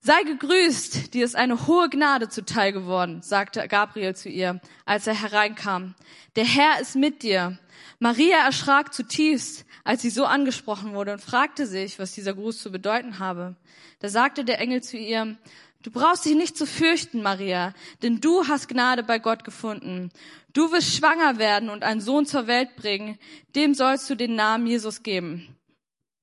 Sei 0.00 0.22
gegrüßt, 0.22 1.12
dir 1.14 1.24
ist 1.24 1.34
eine 1.34 1.66
hohe 1.66 1.88
Gnade 1.88 2.28
zuteil 2.28 2.72
geworden, 2.72 3.20
sagte 3.22 3.66
Gabriel 3.66 4.14
zu 4.14 4.28
ihr, 4.28 4.60
als 4.84 5.06
er 5.08 5.20
hereinkam. 5.20 5.96
Der 6.36 6.44
Herr 6.44 6.80
ist 6.80 6.94
mit 6.94 7.22
dir. 7.22 7.58
Maria 7.98 8.38
erschrak 8.44 8.94
zutiefst, 8.94 9.64
als 9.82 10.02
sie 10.02 10.10
so 10.10 10.24
angesprochen 10.24 10.94
wurde 10.94 11.12
und 11.12 11.20
fragte 11.20 11.66
sich, 11.66 11.98
was 11.98 12.12
dieser 12.12 12.34
Gruß 12.34 12.62
zu 12.62 12.70
bedeuten 12.70 13.18
habe. 13.18 13.56
Da 13.98 14.08
sagte 14.08 14.44
der 14.44 14.60
Engel 14.60 14.82
zu 14.82 14.96
ihr, 14.96 15.36
Du 15.82 15.92
brauchst 15.92 16.24
dich 16.24 16.34
nicht 16.34 16.56
zu 16.56 16.66
fürchten, 16.66 17.22
Maria, 17.22 17.72
denn 18.02 18.20
du 18.20 18.48
hast 18.48 18.68
Gnade 18.68 19.04
bei 19.04 19.20
Gott 19.20 19.44
gefunden. 19.44 20.10
Du 20.52 20.72
wirst 20.72 20.94
schwanger 20.94 21.38
werden 21.38 21.70
und 21.70 21.84
einen 21.84 22.00
Sohn 22.00 22.26
zur 22.26 22.48
Welt 22.48 22.74
bringen, 22.74 23.16
dem 23.54 23.74
sollst 23.74 24.10
du 24.10 24.16
den 24.16 24.34
Namen 24.34 24.66
Jesus 24.66 25.04
geben. 25.04 25.56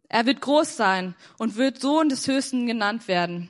Er 0.09 0.25
wird 0.25 0.41
groß 0.41 0.75
sein 0.77 1.15
und 1.38 1.55
wird 1.55 1.79
Sohn 1.81 2.09
des 2.09 2.27
Höchsten 2.27 2.67
genannt 2.67 3.07
werden. 3.07 3.50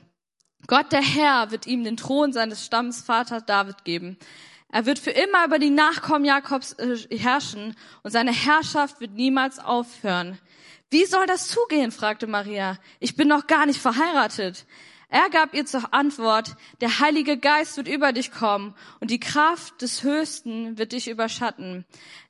Gott 0.66 0.90
der 0.92 1.02
Herr 1.02 1.50
wird 1.50 1.66
ihm 1.66 1.84
den 1.84 1.96
Thron 1.96 2.32
seines 2.32 2.64
Stammes 2.64 3.00
Vater 3.00 3.40
David 3.40 3.84
geben. 3.84 4.18
Er 4.72 4.84
wird 4.84 4.98
für 4.98 5.10
immer 5.10 5.44
über 5.44 5.58
die 5.58 5.70
Nachkommen 5.70 6.24
Jakobs 6.24 6.72
äh, 6.72 6.96
herrschen 7.16 7.76
und 8.02 8.10
seine 8.10 8.32
Herrschaft 8.32 9.00
wird 9.00 9.12
niemals 9.12 9.58
aufhören. 9.58 10.38
Wie 10.90 11.04
soll 11.04 11.26
das 11.26 11.48
zugehen? 11.48 11.92
fragte 11.92 12.26
Maria. 12.26 12.78
Ich 13.00 13.16
bin 13.16 13.28
noch 13.28 13.46
gar 13.46 13.66
nicht 13.66 13.80
verheiratet. 13.80 14.66
Er 15.08 15.30
gab 15.30 15.54
ihr 15.54 15.66
zur 15.66 15.94
Antwort, 15.94 16.56
der 16.80 16.98
Heilige 16.98 17.38
Geist 17.38 17.76
wird 17.76 17.86
über 17.86 18.12
dich 18.12 18.32
kommen 18.32 18.74
und 18.98 19.10
die 19.10 19.20
Kraft 19.20 19.80
des 19.82 20.02
Höchsten 20.02 20.78
wird 20.78 20.92
dich 20.92 21.08
überschatten. 21.08 21.84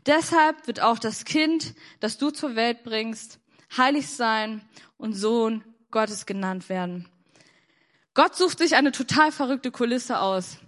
Deshalb 0.05 0.67
wird 0.67 0.81
auch 0.81 0.99
das 0.99 1.25
Kind, 1.25 1.75
das 2.01 2.19
du 2.19 2.31
zur 2.31 2.55
Welt 2.55 2.85
bringst, 2.85 3.41
heilig 3.77 4.09
sein 4.09 4.63
und 4.97 5.15
Sohn 5.15 5.65
Gottes 5.91 6.27
genannt 6.27 6.69
werden. 6.69 7.09
Gott 8.15 8.35
sucht 8.35 8.59
sich 8.59 8.77
eine 8.77 8.93
total 8.93 9.33
verrückte 9.33 9.71
Kulisse 9.71 10.21
aus. 10.21 10.59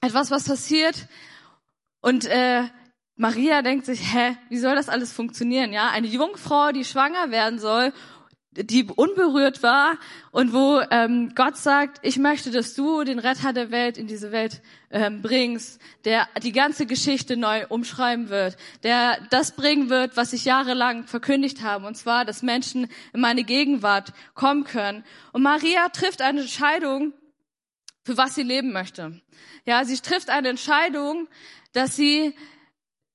Etwas, 0.00 0.30
was 0.30 0.44
passiert 0.44 1.08
und 2.00 2.24
äh, 2.24 2.64
Maria 3.16 3.62
denkt 3.62 3.86
sich, 3.86 4.12
hä, 4.12 4.36
wie 4.48 4.58
soll 4.58 4.74
das 4.74 4.88
alles 4.88 5.12
funktionieren? 5.12 5.72
Ja, 5.72 5.90
eine 5.90 6.08
Jungfrau, 6.08 6.72
die 6.72 6.84
schwanger 6.84 7.30
werden 7.30 7.58
soll, 7.58 7.92
die 8.54 8.84
unberührt 8.84 9.62
war 9.62 9.98
und 10.30 10.52
wo 10.52 10.82
ähm, 10.90 11.32
Gott 11.34 11.56
sagt, 11.56 11.98
ich 12.02 12.18
möchte, 12.18 12.50
dass 12.50 12.74
du 12.74 13.02
den 13.02 13.18
Retter 13.18 13.52
der 13.52 13.70
Welt 13.70 13.96
in 13.96 14.06
diese 14.06 14.30
Welt 14.30 14.60
ähm, 14.90 15.22
bringst, 15.22 15.80
der 16.04 16.28
die 16.42 16.52
ganze 16.52 16.84
Geschichte 16.84 17.36
neu 17.36 17.66
umschreiben 17.68 18.28
wird, 18.28 18.56
der 18.82 19.18
das 19.30 19.52
bringen 19.52 19.88
wird, 19.88 20.16
was 20.16 20.34
ich 20.34 20.44
jahrelang 20.44 21.06
verkündigt 21.06 21.62
habe, 21.62 21.86
und 21.86 21.96
zwar, 21.96 22.26
dass 22.26 22.42
Menschen 22.42 22.88
in 23.14 23.20
meine 23.20 23.44
Gegenwart 23.44 24.12
kommen 24.34 24.64
können. 24.64 25.02
Und 25.32 25.42
Maria 25.42 25.88
trifft 25.88 26.20
eine 26.20 26.42
Entscheidung, 26.42 27.14
für 28.04 28.18
was 28.18 28.34
sie 28.34 28.42
leben 28.42 28.72
möchte. 28.72 29.22
Ja, 29.64 29.84
sie 29.84 29.96
trifft 29.98 30.28
eine 30.28 30.48
Entscheidung, 30.48 31.28
dass 31.72 31.96
sie 31.96 32.34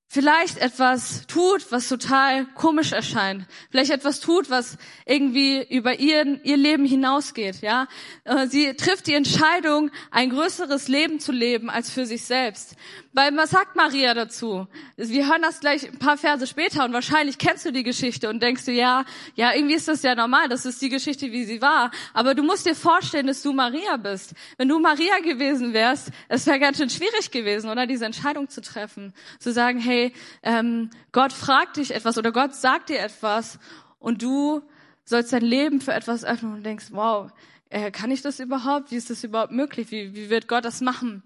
vielleicht 0.08 0.58
etwas 0.58 1.28
tut, 1.28 1.70
was 1.72 1.90
total 1.90 2.46
komisch 2.56 2.94
erscheint, 2.94 3.46
vielleicht 3.70 3.92
etwas 3.92 4.22
tut, 4.22 4.50
was 4.50 4.78
irgendwie 5.06 5.62
über 5.70 6.00
ihr, 6.00 6.44
ihr 6.46 6.58
Leben 6.58 6.86
hinausgeht, 6.86 7.62
ja. 7.62 7.88
Äh, 8.24 8.48
sie 8.48 8.74
trifft 8.76 9.08
die 9.08 9.14
Entscheidung, 9.14 9.92
ein 10.12 10.30
größeres 10.30 10.88
Leben 10.88 11.20
zu 11.20 11.32
leben 11.32 11.70
als 11.70 11.90
für 11.90 12.06
sich 12.06 12.24
selbst. 12.24 12.76
Weil 13.18 13.36
was 13.36 13.50
sagt 13.50 13.76
Maria 13.76 14.14
dazu? 14.14 14.68
Wir 14.96 15.28
hören 15.28 15.42
das 15.42 15.60
gleich 15.60 15.88
ein 15.88 15.98
paar 15.98 16.18
Verse 16.18 16.46
später 16.46 16.86
und 16.86 16.94
wahrscheinlich 16.94 17.40
kennst 17.40 17.66
du 17.66 17.72
die 17.72 17.82
Geschichte 17.82 18.30
und 18.30 18.44
denkst 18.44 18.66
du, 18.66 18.72
ja, 18.72 19.06
ja, 19.34 19.56
irgendwie 19.56 19.74
ist 19.74 19.88
das 19.88 20.04
ja 20.04 20.14
normal, 20.14 20.50
das 20.50 20.68
ist 20.68 20.80
die 20.84 20.90
Geschichte, 20.90 21.32
wie 21.32 21.44
sie 21.44 21.60
war. 21.60 21.90
Aber 22.14 22.36
du 22.36 22.44
musst 22.44 22.68
dir 22.68 22.76
vorstellen, 22.76 23.26
dass 23.26 23.42
du 23.42 23.54
Maria 23.54 23.98
bist. 23.98 24.36
Wenn 24.58 24.68
du 24.68 24.78
Maria 24.78 25.18
gewesen 25.24 25.74
wärst, 25.74 26.12
es 26.28 26.46
wäre 26.46 26.60
ganz 26.60 26.78
schön 26.78 26.92
schwierig 26.92 27.32
gewesen, 27.32 27.72
oder 27.72 27.88
diese 27.88 28.06
Entscheidung 28.06 28.50
zu 28.50 28.62
treffen, 28.62 29.16
zu 29.40 29.52
sagen, 29.52 29.80
hey, 29.80 30.14
ähm, 30.44 30.92
Gott 31.12 31.34
fragt 31.34 31.78
dich 31.78 31.96
etwas 31.96 32.20
oder 32.20 32.32
Gott 32.32 32.54
sagt 32.54 32.90
dir 32.90 33.00
etwas 33.00 33.58
und 33.98 34.22
du 34.22 34.62
sollst 35.06 35.34
dein 35.34 35.42
Leben 35.42 35.82
für 35.82 35.94
etwas 35.94 36.24
öffnen 36.24 36.54
und 36.54 36.64
denkst, 36.64 36.90
wow, 36.92 37.32
äh, 37.72 37.90
kann 37.90 38.12
ich 38.12 38.22
das 38.22 38.40
überhaupt? 38.40 38.92
Wie 38.92 38.96
ist 38.96 39.10
das 39.10 39.24
überhaupt 39.24 39.54
möglich? 39.54 39.90
Wie, 39.90 40.14
wie 40.14 40.30
wird 40.30 40.48
Gott 40.48 40.66
das 40.66 40.82
machen? 40.82 41.24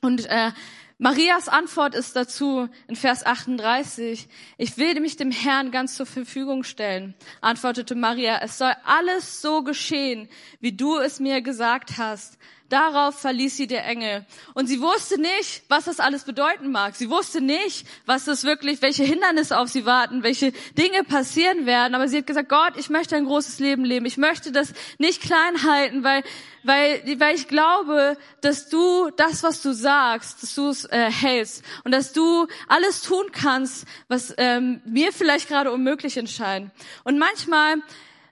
Und 0.00 0.26
äh, 0.26 0.52
Marias 0.98 1.48
Antwort 1.48 1.94
ist 1.94 2.16
dazu 2.16 2.70
in 2.88 2.96
Vers 2.96 3.26
38, 3.26 4.28
ich 4.56 4.78
will 4.78 4.98
mich 5.00 5.16
dem 5.16 5.30
Herrn 5.30 5.70
ganz 5.70 5.94
zur 5.94 6.06
Verfügung 6.06 6.64
stellen, 6.64 7.14
antwortete 7.42 7.94
Maria, 7.94 8.40
es 8.42 8.56
soll 8.56 8.72
alles 8.82 9.42
so 9.42 9.62
geschehen, 9.62 10.26
wie 10.60 10.72
du 10.72 10.96
es 10.96 11.20
mir 11.20 11.42
gesagt 11.42 11.98
hast. 11.98 12.38
Darauf 12.68 13.20
verließ 13.20 13.56
sie 13.56 13.68
der 13.68 13.84
Engel. 13.86 14.26
Und 14.54 14.66
sie 14.66 14.80
wusste 14.80 15.20
nicht, 15.20 15.62
was 15.68 15.84
das 15.84 16.00
alles 16.00 16.24
bedeuten 16.24 16.72
mag. 16.72 16.96
Sie 16.96 17.08
wusste 17.08 17.40
nicht, 17.40 17.86
was 18.06 18.24
das 18.24 18.42
wirklich, 18.42 18.82
welche 18.82 19.04
Hindernisse 19.04 19.56
auf 19.58 19.68
sie 19.68 19.86
warten, 19.86 20.24
welche 20.24 20.52
Dinge 20.76 21.04
passieren 21.04 21.66
werden. 21.66 21.94
Aber 21.94 22.08
sie 22.08 22.18
hat 22.18 22.26
gesagt, 22.26 22.48
Gott, 22.48 22.72
ich 22.76 22.90
möchte 22.90 23.14
ein 23.14 23.26
großes 23.26 23.60
Leben 23.60 23.84
leben. 23.84 24.04
Ich 24.04 24.16
möchte 24.16 24.50
das 24.50 24.72
nicht 24.98 25.22
klein 25.22 25.62
halten, 25.62 26.02
weil, 26.02 26.24
weil, 26.64 27.02
weil 27.20 27.36
ich 27.36 27.46
glaube, 27.46 28.16
dass 28.40 28.68
du 28.68 29.10
das, 29.16 29.44
was 29.44 29.62
du 29.62 29.72
sagst, 29.72 30.42
dass 30.42 30.54
du 30.56 30.68
es 30.68 30.86
äh, 30.86 31.10
hältst 31.10 31.64
und 31.84 31.92
dass 31.92 32.12
du 32.12 32.48
alles 32.66 33.02
tun 33.02 33.26
kannst, 33.30 33.86
was 34.08 34.34
ähm, 34.38 34.80
mir 34.84 35.12
vielleicht 35.12 35.48
gerade 35.48 35.70
unmöglich 35.70 36.16
entscheiden. 36.16 36.72
Und 37.04 37.18
manchmal 37.18 37.76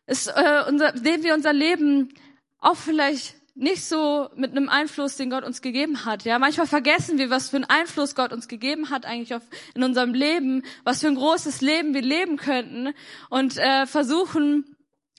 ist, 0.07 0.27
äh, 0.27 0.65
unser, 0.69 0.93
leben 0.95 1.23
wir 1.23 1.35
unser 1.35 1.53
Leben 1.53 2.13
auch 2.59 2.77
vielleicht 2.77 3.37
nicht 3.55 3.85
so 3.85 4.29
mit 4.35 4.51
einem 4.51 4.69
Einfluss, 4.69 5.17
den 5.17 5.31
Gott 5.31 5.45
uns 5.45 5.63
gegeben 5.63 6.05
hat. 6.05 6.25
Ja, 6.25 6.39
manchmal 6.39 6.67
vergessen 6.67 7.19
wir, 7.19 7.31
was 7.31 7.51
für 7.51 7.57
einen 7.57 7.65
Einfluss 7.67 8.15
Gott 8.15 8.33
uns 8.33 8.49
gegeben 8.49 8.91
hat 8.91 9.07
eigentlich 9.07 9.35
auf, 9.35 9.43
in 9.75 9.85
unserem 9.85 10.13
Leben, 10.13 10.65
was 10.83 11.01
für 11.01 11.09
ein 11.09 11.15
großes 11.15 11.61
Leben 11.61 11.95
wir 11.95 12.03
leben 12.03 12.37
könnten 12.37 12.93
und 13.31 13.57
äh, 13.57 13.87
versuchen 13.87 14.74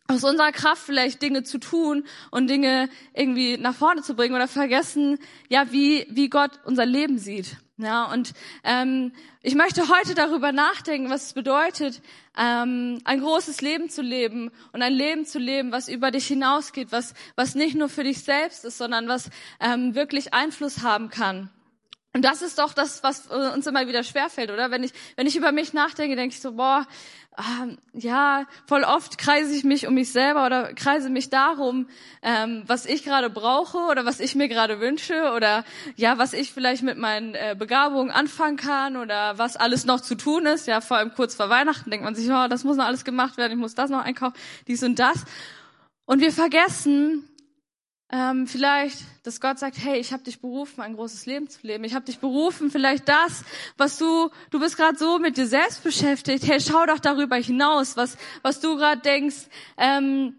aus 0.08 0.24
unserer 0.24 0.52
Kraft 0.52 0.84
vielleicht 0.84 1.22
Dinge 1.22 1.44
zu 1.44 1.58
tun 1.58 2.06
und 2.32 2.48
Dinge 2.48 2.90
irgendwie 3.14 3.58
nach 3.58 3.76
vorne 3.76 4.02
zu 4.02 4.16
bringen 4.16 4.36
oder 4.36 4.48
vergessen, 4.48 5.18
ja, 5.50 5.72
wie 5.72 6.06
wie 6.10 6.30
Gott 6.30 6.52
unser 6.66 6.86
Leben 6.86 7.18
sieht. 7.18 7.58
Ja, 7.78 8.06
und 8.06 8.32
ähm, 8.64 9.12
ich 9.42 9.54
möchte 9.54 9.90
heute 9.90 10.16
darüber 10.16 10.54
nachdenken, 10.54 11.10
was 11.10 11.26
es 11.26 11.34
bedeutet, 11.34 12.02
ähm, 12.38 13.02
ein 13.04 13.20
großes 13.20 13.60
Leben 13.60 13.90
zu 13.90 14.02
leben 14.02 14.50
und 14.72 14.82
ein 14.82 14.94
Leben 14.94 15.26
zu 15.26 15.40
leben, 15.40 15.74
was 15.74 15.90
über 15.90 16.10
dich 16.12 16.26
hinausgeht, 16.26 16.94
was, 16.94 17.14
was 17.36 17.54
nicht 17.54 17.76
nur 17.76 17.90
für 17.90 18.06
dich 18.06 18.24
selbst 18.24 18.64
ist, 18.64 18.78
sondern 18.78 19.10
was 19.10 19.30
ähm, 19.60 19.94
wirklich 19.94 20.34
Einfluss 20.34 20.84
haben 20.84 21.10
kann. 21.10 21.50
Und 22.14 22.24
das 22.24 22.42
ist 22.42 22.60
doch 22.60 22.72
das, 22.72 23.04
was 23.04 23.28
uns 23.28 23.68
immer 23.68 23.90
wieder 23.90 24.02
schwerfällt, 24.02 24.50
oder? 24.50 24.72
Wenn 24.72 24.86
ich, 24.86 24.94
wenn 25.18 25.28
ich 25.28 25.36
über 25.36 25.52
mich 25.52 25.74
nachdenke, 25.74 26.16
denke 26.16 26.34
ich 26.34 26.40
so, 26.40 26.54
boah, 26.54 26.88
ähm, 27.38 27.78
ja, 27.94 28.46
voll 28.66 28.84
oft 28.84 29.18
kreise 29.18 29.54
ich 29.56 29.64
mich 29.64 29.88
um 29.88 29.94
mich 29.94 30.12
selber 30.12 30.46
oder 30.46 30.74
kreise 30.74 31.10
mich 31.10 31.30
darum, 31.30 31.88
ähm, 32.22 32.64
was 32.68 32.86
ich 32.86 33.04
gerade 33.04 33.30
brauche 33.30 33.78
oder 33.90 34.06
was 34.06 34.20
ich 34.20 34.36
mir 34.36 34.48
gerade 34.48 34.80
wünsche 34.80 35.34
oder 35.36 35.66
ja, 35.96 36.18
was 36.18 36.34
ich 36.34 36.54
vielleicht 36.54 36.84
mit 36.84 36.98
meinen 36.98 37.36
äh, 37.36 37.56
Begabungen 37.58 38.12
anfangen 38.12 38.58
kann 38.58 38.96
oder 38.96 39.38
was 39.38 39.58
alles 39.58 39.86
noch 39.86 40.02
zu 40.02 40.16
tun 40.16 40.46
ist. 40.46 40.68
Ja, 40.68 40.82
vor 40.82 40.98
allem 40.98 41.14
kurz 41.14 41.36
vor 41.36 41.50
Weihnachten 41.50 41.90
denkt 41.90 42.06
man 42.06 42.16
sich, 42.16 42.30
oh, 42.30 42.48
das 42.48 42.64
muss 42.64 42.78
noch 42.78 42.86
alles 42.86 43.04
gemacht 43.04 43.38
werden, 43.38 43.54
ich 43.54 43.60
muss 43.60 43.76
das 43.76 43.90
noch 43.90 44.04
einkaufen, 44.04 44.36
dies 44.68 44.84
und 44.84 45.00
das. 45.00 45.26
Und 46.06 46.22
wir 46.22 46.32
vergessen, 46.32 47.28
ähm, 48.12 48.46
vielleicht, 48.46 49.00
dass 49.24 49.42
Gott 49.42 49.58
sagt, 49.58 49.78
hey, 49.80 50.00
ich 50.00 50.14
habe 50.14 50.24
dich 50.24 50.40
berufen, 50.40 50.82
ein 50.82 50.96
großes 50.96 51.26
Leben 51.26 51.50
zu 51.50 51.66
leben. 51.66 51.84
Ich 51.84 51.96
habe 51.96 52.06
dich 52.06 52.20
berufen, 52.20 52.70
vielleicht 52.70 53.10
das, 53.10 53.44
was 53.78 53.98
du, 53.98 54.30
du 54.52 54.60
bist 54.60 54.78
gerade 54.78 54.98
so 54.98 55.18
mit 55.18 55.38
dir 55.38 55.48
selbst 55.48 55.84
beschäftigt. 55.84 56.48
Hey, 56.48 56.62
schau 56.62 56.86
doch 56.86 57.00
darüber 57.00 57.36
hinaus, 57.36 57.98
was, 57.98 58.18
was 58.44 58.60
du 58.60 58.78
gerade 58.78 59.02
denkst. 59.02 59.48
Ähm, 59.78 60.36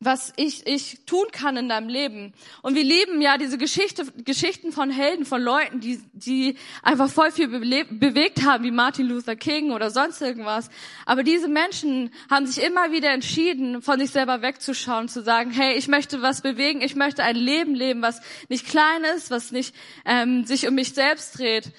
was 0.00 0.32
ich, 0.36 0.64
ich 0.66 1.04
tun 1.06 1.26
kann 1.32 1.56
in 1.56 1.68
deinem 1.68 1.88
Leben. 1.88 2.32
Und 2.62 2.76
wir 2.76 2.84
lieben 2.84 3.20
ja 3.20 3.36
diese 3.36 3.58
Geschichte, 3.58 4.04
Geschichten 4.24 4.70
von 4.70 4.90
Helden, 4.90 5.24
von 5.24 5.42
Leuten, 5.42 5.80
die, 5.80 6.00
die 6.12 6.56
einfach 6.84 7.10
voll 7.10 7.32
viel 7.32 7.48
bewegt 7.48 8.44
haben, 8.44 8.62
wie 8.62 8.70
Martin 8.70 9.08
Luther 9.08 9.34
King 9.34 9.72
oder 9.72 9.90
sonst 9.90 10.22
irgendwas. 10.22 10.70
Aber 11.04 11.24
diese 11.24 11.48
Menschen 11.48 12.12
haben 12.30 12.46
sich 12.46 12.62
immer 12.64 12.92
wieder 12.92 13.10
entschieden, 13.10 13.82
von 13.82 13.98
sich 13.98 14.10
selber 14.10 14.40
wegzuschauen, 14.40 15.08
zu 15.08 15.22
sagen, 15.22 15.50
hey, 15.50 15.76
ich 15.76 15.88
möchte 15.88 16.22
was 16.22 16.42
bewegen, 16.42 16.80
ich 16.80 16.94
möchte 16.94 17.24
ein 17.24 17.36
Leben 17.36 17.74
leben, 17.74 18.00
was 18.00 18.20
nicht 18.48 18.66
klein 18.66 19.02
ist, 19.16 19.32
was 19.32 19.50
nicht 19.50 19.74
ähm, 20.04 20.44
sich 20.44 20.68
um 20.68 20.76
mich 20.76 20.94
selbst 20.94 21.38
dreht, 21.38 21.72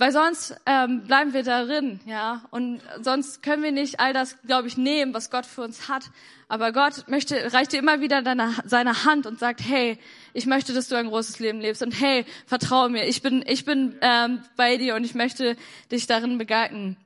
weil 0.00 0.12
sonst 0.12 0.56
ähm, 0.64 1.02
bleiben 1.02 1.34
wir 1.34 1.42
darin, 1.42 2.00
ja. 2.06 2.46
Und 2.50 2.80
sonst 3.02 3.42
können 3.42 3.62
wir 3.62 3.70
nicht 3.70 4.00
all 4.00 4.14
das, 4.14 4.40
glaube 4.46 4.66
ich, 4.66 4.78
nehmen, 4.78 5.12
was 5.12 5.30
Gott 5.30 5.44
für 5.44 5.60
uns 5.60 5.90
hat. 5.90 6.10
Aber 6.48 6.72
Gott 6.72 7.06
möchte, 7.06 7.52
reicht 7.52 7.72
dir 7.72 7.80
immer 7.80 8.00
wieder 8.00 8.22
deine, 8.22 8.54
seine 8.64 9.04
Hand 9.04 9.26
und 9.26 9.38
sagt, 9.38 9.60
hey, 9.62 9.98
ich 10.32 10.46
möchte, 10.46 10.72
dass 10.72 10.88
du 10.88 10.94
ein 10.96 11.08
großes 11.08 11.38
Leben 11.38 11.60
lebst. 11.60 11.82
Und 11.82 12.00
hey, 12.00 12.24
vertraue 12.46 12.88
mir, 12.88 13.04
ich 13.04 13.20
bin, 13.20 13.44
ich 13.46 13.66
bin 13.66 13.94
ähm, 14.00 14.42
bei 14.56 14.78
dir 14.78 14.94
und 14.94 15.04
ich 15.04 15.14
möchte 15.14 15.54
dich 15.92 16.06
darin 16.06 16.38
begleiten. 16.38 16.96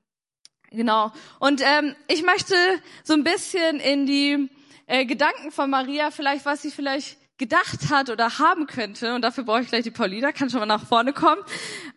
Genau. 0.71 1.11
Und 1.41 1.63
ähm, 1.65 1.97
ich 2.07 2.23
möchte 2.23 2.55
so 3.03 3.15
ein 3.15 3.25
bisschen 3.25 3.81
in 3.81 4.07
die 4.07 4.49
äh, 4.87 5.05
Gedanken 5.05 5.51
von 5.51 5.69
Maria, 5.69 6.13
vielleicht 6.13 6.47
was 6.47 6.63
sie 6.63 6.71
vielleicht 6.71 7.19
gedacht 7.39 7.91
hat 7.91 8.11
oder 8.11 8.39
haben 8.39 8.67
könnte, 8.67 9.15
und 9.15 9.23
dafür 9.23 9.45
brauche 9.45 9.63
ich 9.63 9.69
gleich 9.69 9.83
die 9.83 9.91
Paulina, 9.91 10.33
kann 10.33 10.51
schon 10.51 10.61
mal 10.61 10.67
nach 10.67 10.87
vorne 10.87 11.13
kommen. 11.13 11.43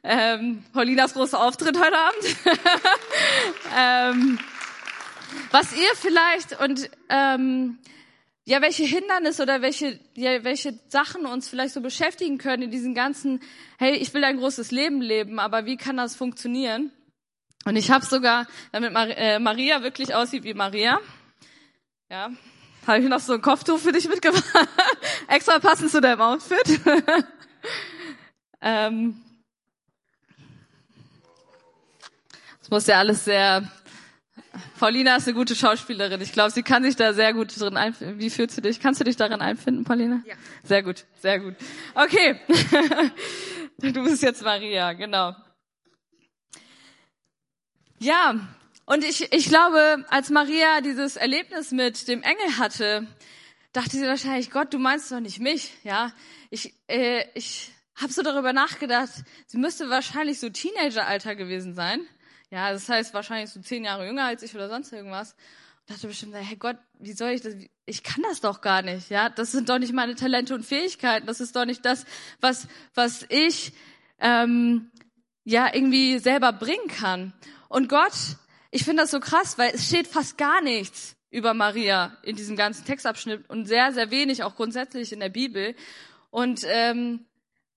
Ähm, 0.03 0.63
Paulinas 0.73 1.13
großer 1.13 1.39
Auftritt 1.39 1.77
heute 1.77 1.97
Abend. 1.97 2.35
ähm, 3.77 4.39
was 5.51 5.75
ihr 5.75 5.89
vielleicht 5.95 6.59
und 6.59 6.89
ähm, 7.09 7.77
ja, 8.45 8.61
welche 8.61 8.85
Hindernisse 8.85 9.43
oder 9.43 9.61
welche, 9.61 9.99
ja, 10.15 10.43
welche 10.45 10.79
Sachen 10.87 11.25
uns 11.25 11.49
vielleicht 11.49 11.73
so 11.73 11.81
beschäftigen 11.81 12.37
können 12.37 12.63
in 12.63 12.71
diesen 12.71 12.95
ganzen, 12.95 13.41
hey, 13.77 13.95
ich 13.95 14.13
will 14.13 14.23
ein 14.23 14.37
großes 14.37 14.71
Leben 14.71 15.01
leben, 15.01 15.37
aber 15.37 15.65
wie 15.65 15.75
kann 15.75 15.97
das 15.97 16.15
funktionieren? 16.15 16.91
Und 17.65 17.75
ich 17.75 17.91
habe 17.91 18.05
sogar, 18.05 18.47
damit 18.71 18.93
äh, 18.95 19.39
Maria 19.39 19.83
wirklich 19.83 20.15
aussieht 20.15 20.45
wie 20.45 20.53
Maria, 20.53 20.99
ja, 22.09 22.31
habe 22.87 22.99
ich 22.99 23.09
noch 23.09 23.19
so 23.19 23.33
ein 23.33 23.41
Kopftuch 23.41 23.79
für 23.79 23.91
dich 23.91 24.07
mitgebracht. 24.07 24.43
Extra 25.27 25.59
passend 25.59 25.91
zu 25.91 26.01
deinem 26.01 26.21
Outfit. 26.21 26.79
ähm, 28.61 29.21
das 32.59 32.69
muss 32.69 32.87
ja 32.87 32.99
alles 32.99 33.25
sehr. 33.25 33.69
Paulina 34.79 35.17
ist 35.17 35.27
eine 35.27 35.35
gute 35.35 35.55
Schauspielerin. 35.55 36.21
Ich 36.21 36.31
glaube, 36.31 36.51
sie 36.51 36.63
kann 36.63 36.83
sich 36.83 36.95
da 36.95 37.13
sehr 37.13 37.33
gut 37.33 37.59
drin 37.59 37.77
einfinden. 37.77 38.19
Wie 38.19 38.29
fühlst 38.29 38.57
du 38.57 38.61
dich? 38.61 38.79
Kannst 38.79 38.99
du 38.99 39.03
dich 39.03 39.17
darin 39.17 39.41
einfinden, 39.41 39.83
Paulina? 39.83 40.21
Ja. 40.25 40.35
Sehr 40.63 40.81
gut, 40.83 41.05
sehr 41.19 41.39
gut. 41.39 41.55
Okay. 41.93 42.39
du 43.77 44.03
bist 44.03 44.23
jetzt 44.23 44.43
Maria, 44.43 44.93
genau. 44.93 45.35
Ja, 47.99 48.35
und 48.87 49.03
ich, 49.03 49.33
ich 49.33 49.49
glaube, 49.49 50.05
als 50.07 50.29
Maria 50.29 50.79
dieses 50.79 51.17
Erlebnis 51.17 51.71
mit 51.71 52.07
dem 52.07 52.23
Engel 52.23 52.57
hatte, 52.57 53.05
dachte 53.73 53.91
sie 53.91 54.07
wahrscheinlich, 54.07 54.49
Gott, 54.49 54.73
du 54.73 54.79
meinst 54.79 55.11
doch 55.11 55.19
nicht 55.19 55.39
mich, 55.39 55.73
ja? 55.83 56.13
Ich, 56.51 56.73
äh, 56.87 57.25
ich 57.33 57.73
habe 57.95 58.13
so 58.13 58.21
darüber 58.21 58.53
nachgedacht, 58.53 59.09
sie 59.45 59.57
müsste 59.57 59.89
wahrscheinlich 59.89 60.39
so 60.39 60.49
Teenageralter 60.49 61.35
gewesen 61.35 61.73
sein. 61.73 61.99
Ja, 62.49 62.71
das 62.71 62.87
heißt 62.87 63.13
wahrscheinlich 63.13 63.49
so 63.49 63.59
zehn 63.59 63.83
Jahre 63.83 64.07
jünger 64.07 64.23
als 64.23 64.41
ich 64.41 64.55
oder 64.55 64.69
sonst 64.69 64.93
irgendwas. 64.93 65.35
dachte 65.85 66.07
bestimmt, 66.07 66.33
hey 66.33 66.55
Gott, 66.55 66.77
wie 66.97 67.11
soll 67.11 67.31
ich 67.31 67.41
das? 67.41 67.55
Ich 67.85 68.03
kann 68.03 68.23
das 68.23 68.39
doch 68.39 68.61
gar 68.61 68.83
nicht, 68.83 69.09
ja. 69.09 69.27
Das 69.27 69.51
sind 69.51 69.67
doch 69.67 69.79
nicht 69.79 69.91
meine 69.91 70.15
Talente 70.15 70.55
und 70.55 70.65
Fähigkeiten. 70.65 71.27
Das 71.27 71.41
ist 71.41 71.57
doch 71.57 71.65
nicht 71.65 71.83
das, 71.83 72.05
was 72.39 72.69
was 72.93 73.25
ich 73.27 73.73
ähm, 74.19 74.91
ja 75.43 75.73
irgendwie 75.73 76.19
selber 76.19 76.53
bringen 76.53 76.87
kann. 76.87 77.33
Und 77.67 77.89
Gott, 77.89 78.13
ich 78.71 78.83
finde 78.83 79.03
das 79.03 79.11
so 79.11 79.19
krass, 79.19 79.57
weil 79.57 79.71
es 79.73 79.87
steht 79.87 80.07
fast 80.07 80.37
gar 80.37 80.61
nichts 80.61 81.15
über 81.29 81.53
Maria 81.53 82.17
in 82.23 82.35
diesem 82.35 82.55
ganzen 82.55 82.85
Textabschnitt 82.85 83.49
und 83.49 83.65
sehr 83.65 83.91
sehr 83.93 84.11
wenig 84.11 84.43
auch 84.43 84.55
grundsätzlich 84.55 85.11
in 85.11 85.19
der 85.19 85.29
Bibel. 85.29 85.75
Und 86.29 86.65
ähm, 86.67 87.26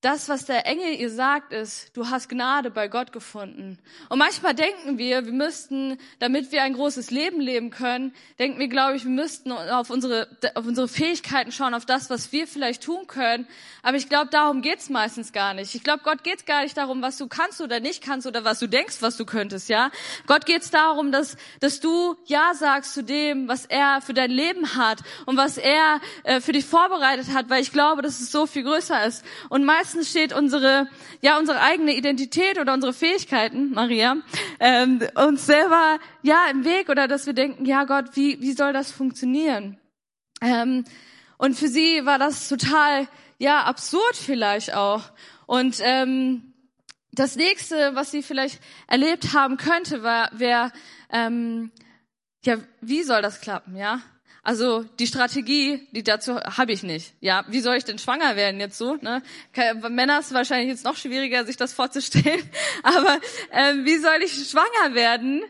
das, 0.00 0.30
was 0.30 0.47
der 0.47 0.66
Engel 0.66 0.95
ihr 0.95 1.11
sagt, 1.11 1.52
ist, 1.52 1.95
du 1.95 2.09
hast 2.09 2.30
Gnade 2.30 2.71
bei 2.71 2.88
Gott 2.88 3.12
gefunden. 3.12 3.78
Und 4.09 4.19
manchmal 4.19 4.54
denken 4.54 4.97
wir, 4.97 5.26
wir 5.26 5.33
müssten, 5.33 5.99
damit 6.21 6.52
wir 6.52 6.62
ein 6.62 6.73
großes 6.73 7.11
Leben 7.11 7.38
leben 7.38 7.71
können, 7.71 8.14
denken 8.38 8.59
wir, 8.59 8.69
glaube 8.69 8.97
ich, 8.97 9.04
wir 9.04 9.11
müssten 9.11 9.52
auf 9.52 9.90
unsere, 9.90 10.26
auf 10.54 10.64
unsere 10.64 10.88
Fähigkeiten 10.88 11.52
schauen, 11.52 11.75
auf 11.75 11.85
das, 11.85 12.09
was 12.09 12.33
wir 12.33 12.47
vielleicht 12.47 12.83
tun 12.83 13.07
können. 13.09 13.47
Aber 13.83 13.99
ich 13.99 14.09
glaube, 14.09 14.30
darum 14.30 14.62
geht's 14.62 14.88
meistens 14.88 15.35
gar 15.35 15.52
nicht. 15.52 15.75
Ich 15.75 15.85
glaube, 15.85 16.02
Gott 16.02 16.25
geht's 16.25 16.47
gar 16.47 16.62
nicht 16.62 16.78
darum, 16.78 17.02
was 17.02 17.19
du 17.19 17.28
kannst 17.28 17.61
oder 17.61 17.78
nicht 17.78 18.02
kannst 18.02 18.26
oder 18.26 18.42
was 18.42 18.59
du 18.59 18.69
denkst, 18.69 18.97
was 19.00 19.19
du 19.19 19.26
könntest, 19.26 19.69
ja. 19.69 19.90
Gott 20.26 20.47
geht's 20.47 20.71
darum, 20.71 21.12
dass, 21.12 21.37
dass 21.61 21.80
du 21.80 22.16
Ja 22.25 22.54
sagst 22.54 22.95
zu 22.95 23.04
dem, 23.04 23.49
was 23.49 23.66
er 23.66 24.00
für 24.00 24.14
dein 24.14 24.30
Leben 24.30 24.76
hat 24.76 25.00
und 25.26 25.37
was 25.37 25.59
er 25.59 26.00
äh, 26.25 26.40
für 26.40 26.52
dich 26.52 26.64
vorbereitet 26.64 27.35
hat, 27.35 27.50
weil 27.50 27.61
ich 27.61 27.73
glaube, 27.73 28.00
dass 28.00 28.21
es 28.21 28.33
so 28.33 28.47
viel 28.47 28.62
größer 28.62 29.04
ist. 29.04 29.26
Und 29.50 29.64
meistens 29.64 29.89
meistens 29.90 30.11
steht 30.11 30.32
unsere, 30.32 30.88
ja, 31.20 31.37
unsere 31.37 31.61
eigene 31.61 31.97
Identität 31.97 32.61
oder 32.61 32.75
unsere 32.75 32.92
Fähigkeiten, 32.92 33.73
Maria, 33.73 34.18
ähm, 34.61 35.00
uns 35.16 35.47
selber, 35.47 35.99
ja, 36.23 36.47
im 36.49 36.64
Weg 36.64 36.88
oder 36.88 37.09
dass 37.09 37.26
wir 37.26 37.32
denken, 37.32 37.64
ja 37.64 37.82
Gott, 37.85 38.14
wie, 38.14 38.40
wie 38.40 38.52
soll 38.52 38.73
das 38.73 38.92
funktionieren? 38.92 39.80
Ähm, 40.40 40.85
und 41.38 41.56
für 41.56 41.66
sie 41.66 42.06
war 42.06 42.20
das 42.20 42.49
total, 42.49 43.09
ja, 43.38 43.64
absurd 43.64 44.14
vielleicht 44.14 44.75
auch. 44.75 45.11
Und 45.47 45.80
ähm, 45.82 46.54
das 47.11 47.35
nächste, 47.35 47.97
was 47.97 48.12
sie 48.12 48.23
vielleicht 48.23 48.61
erlebt 48.87 49.35
haben 49.35 49.56
könnte, 49.56 50.04
war, 50.04 50.30
wäre, 50.32 50.70
ähm, 51.11 51.73
ja, 52.44 52.59
wie 52.80 53.02
soll 53.02 53.23
das 53.23 53.40
klappen, 53.40 53.75
ja? 53.75 54.00
Also 54.42 54.85
die 54.99 55.06
Strategie, 55.06 55.87
die 55.92 56.02
dazu 56.02 56.37
habe 56.37 56.73
ich 56.73 56.82
nicht. 56.82 57.14
Ja, 57.20 57.44
wie 57.49 57.61
soll 57.61 57.76
ich 57.76 57.85
denn 57.85 57.99
schwanger 57.99 58.37
werden 58.37 58.59
jetzt 58.59 58.78
so? 58.78 58.97
Ne? 58.97 59.23
Männer 59.88 60.20
ist 60.20 60.32
wahrscheinlich 60.32 60.68
jetzt 60.68 60.85
noch 60.85 60.97
schwieriger, 60.97 61.44
sich 61.44 61.56
das 61.56 61.73
vorzustellen. 61.73 62.42
Aber 62.82 63.18
äh, 63.50 63.75
wie 63.85 63.99
soll 63.99 64.23
ich 64.25 64.32
schwanger 64.49 64.94
werden 64.94 65.42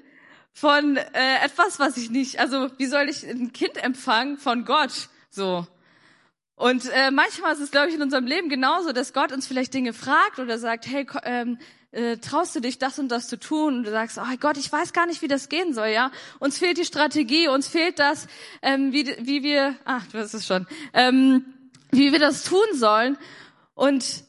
von 0.53 0.97
äh, 0.97 1.45
etwas, 1.45 1.79
was 1.79 1.97
ich 1.97 2.11
nicht? 2.11 2.41
Also 2.41 2.71
wie 2.79 2.87
soll 2.87 3.09
ich 3.09 3.23
ein 3.25 3.53
Kind 3.53 3.77
empfangen 3.83 4.39
von 4.39 4.65
Gott? 4.65 5.09
So. 5.31 5.67
Und 6.61 6.91
äh, 6.91 7.11
manchmal 7.11 7.55
ist 7.55 7.61
es, 7.61 7.71
glaube 7.71 7.89
ich, 7.89 7.95
in 7.95 8.03
unserem 8.03 8.27
Leben 8.27 8.51
genauso, 8.51 8.93
dass 8.93 9.15
Gott 9.15 9.33
uns 9.33 9.47
vielleicht 9.47 9.73
Dinge 9.73 9.95
fragt 9.95 10.39
oder 10.39 10.59
sagt, 10.59 10.87
hey, 10.87 11.07
ähm, 11.23 11.57
äh, 11.91 12.19
traust 12.19 12.55
du 12.55 12.61
dich, 12.61 12.77
das 12.77 12.99
und 12.99 13.09
das 13.09 13.29
zu 13.29 13.39
tun? 13.39 13.79
Und 13.79 13.85
du 13.85 13.91
sagst, 13.91 14.19
oh 14.19 14.37
Gott, 14.39 14.59
ich 14.59 14.71
weiß 14.71 14.93
gar 14.93 15.07
nicht, 15.07 15.23
wie 15.23 15.27
das 15.27 15.49
gehen 15.49 15.73
soll, 15.73 15.87
ja? 15.87 16.13
Uns 16.39 16.59
fehlt 16.59 16.77
die 16.77 16.85
Strategie, 16.85 17.49
uns 17.49 17.67
fehlt 17.67 17.99
das, 17.99 18.27
ähm, 18.61 18.93
wie, 18.93 19.07
wie 19.21 19.43
wir, 19.43 19.75
ach, 19.87 20.07
du 20.09 20.19
weißt 20.19 20.35
es 20.35 20.47
schon, 20.47 20.67
ähm, 20.93 21.47
wie 21.93 22.13
wir 22.13 22.19
das 22.19 22.45
tun 22.45 22.67
sollen 22.75 23.17
und 23.73 24.23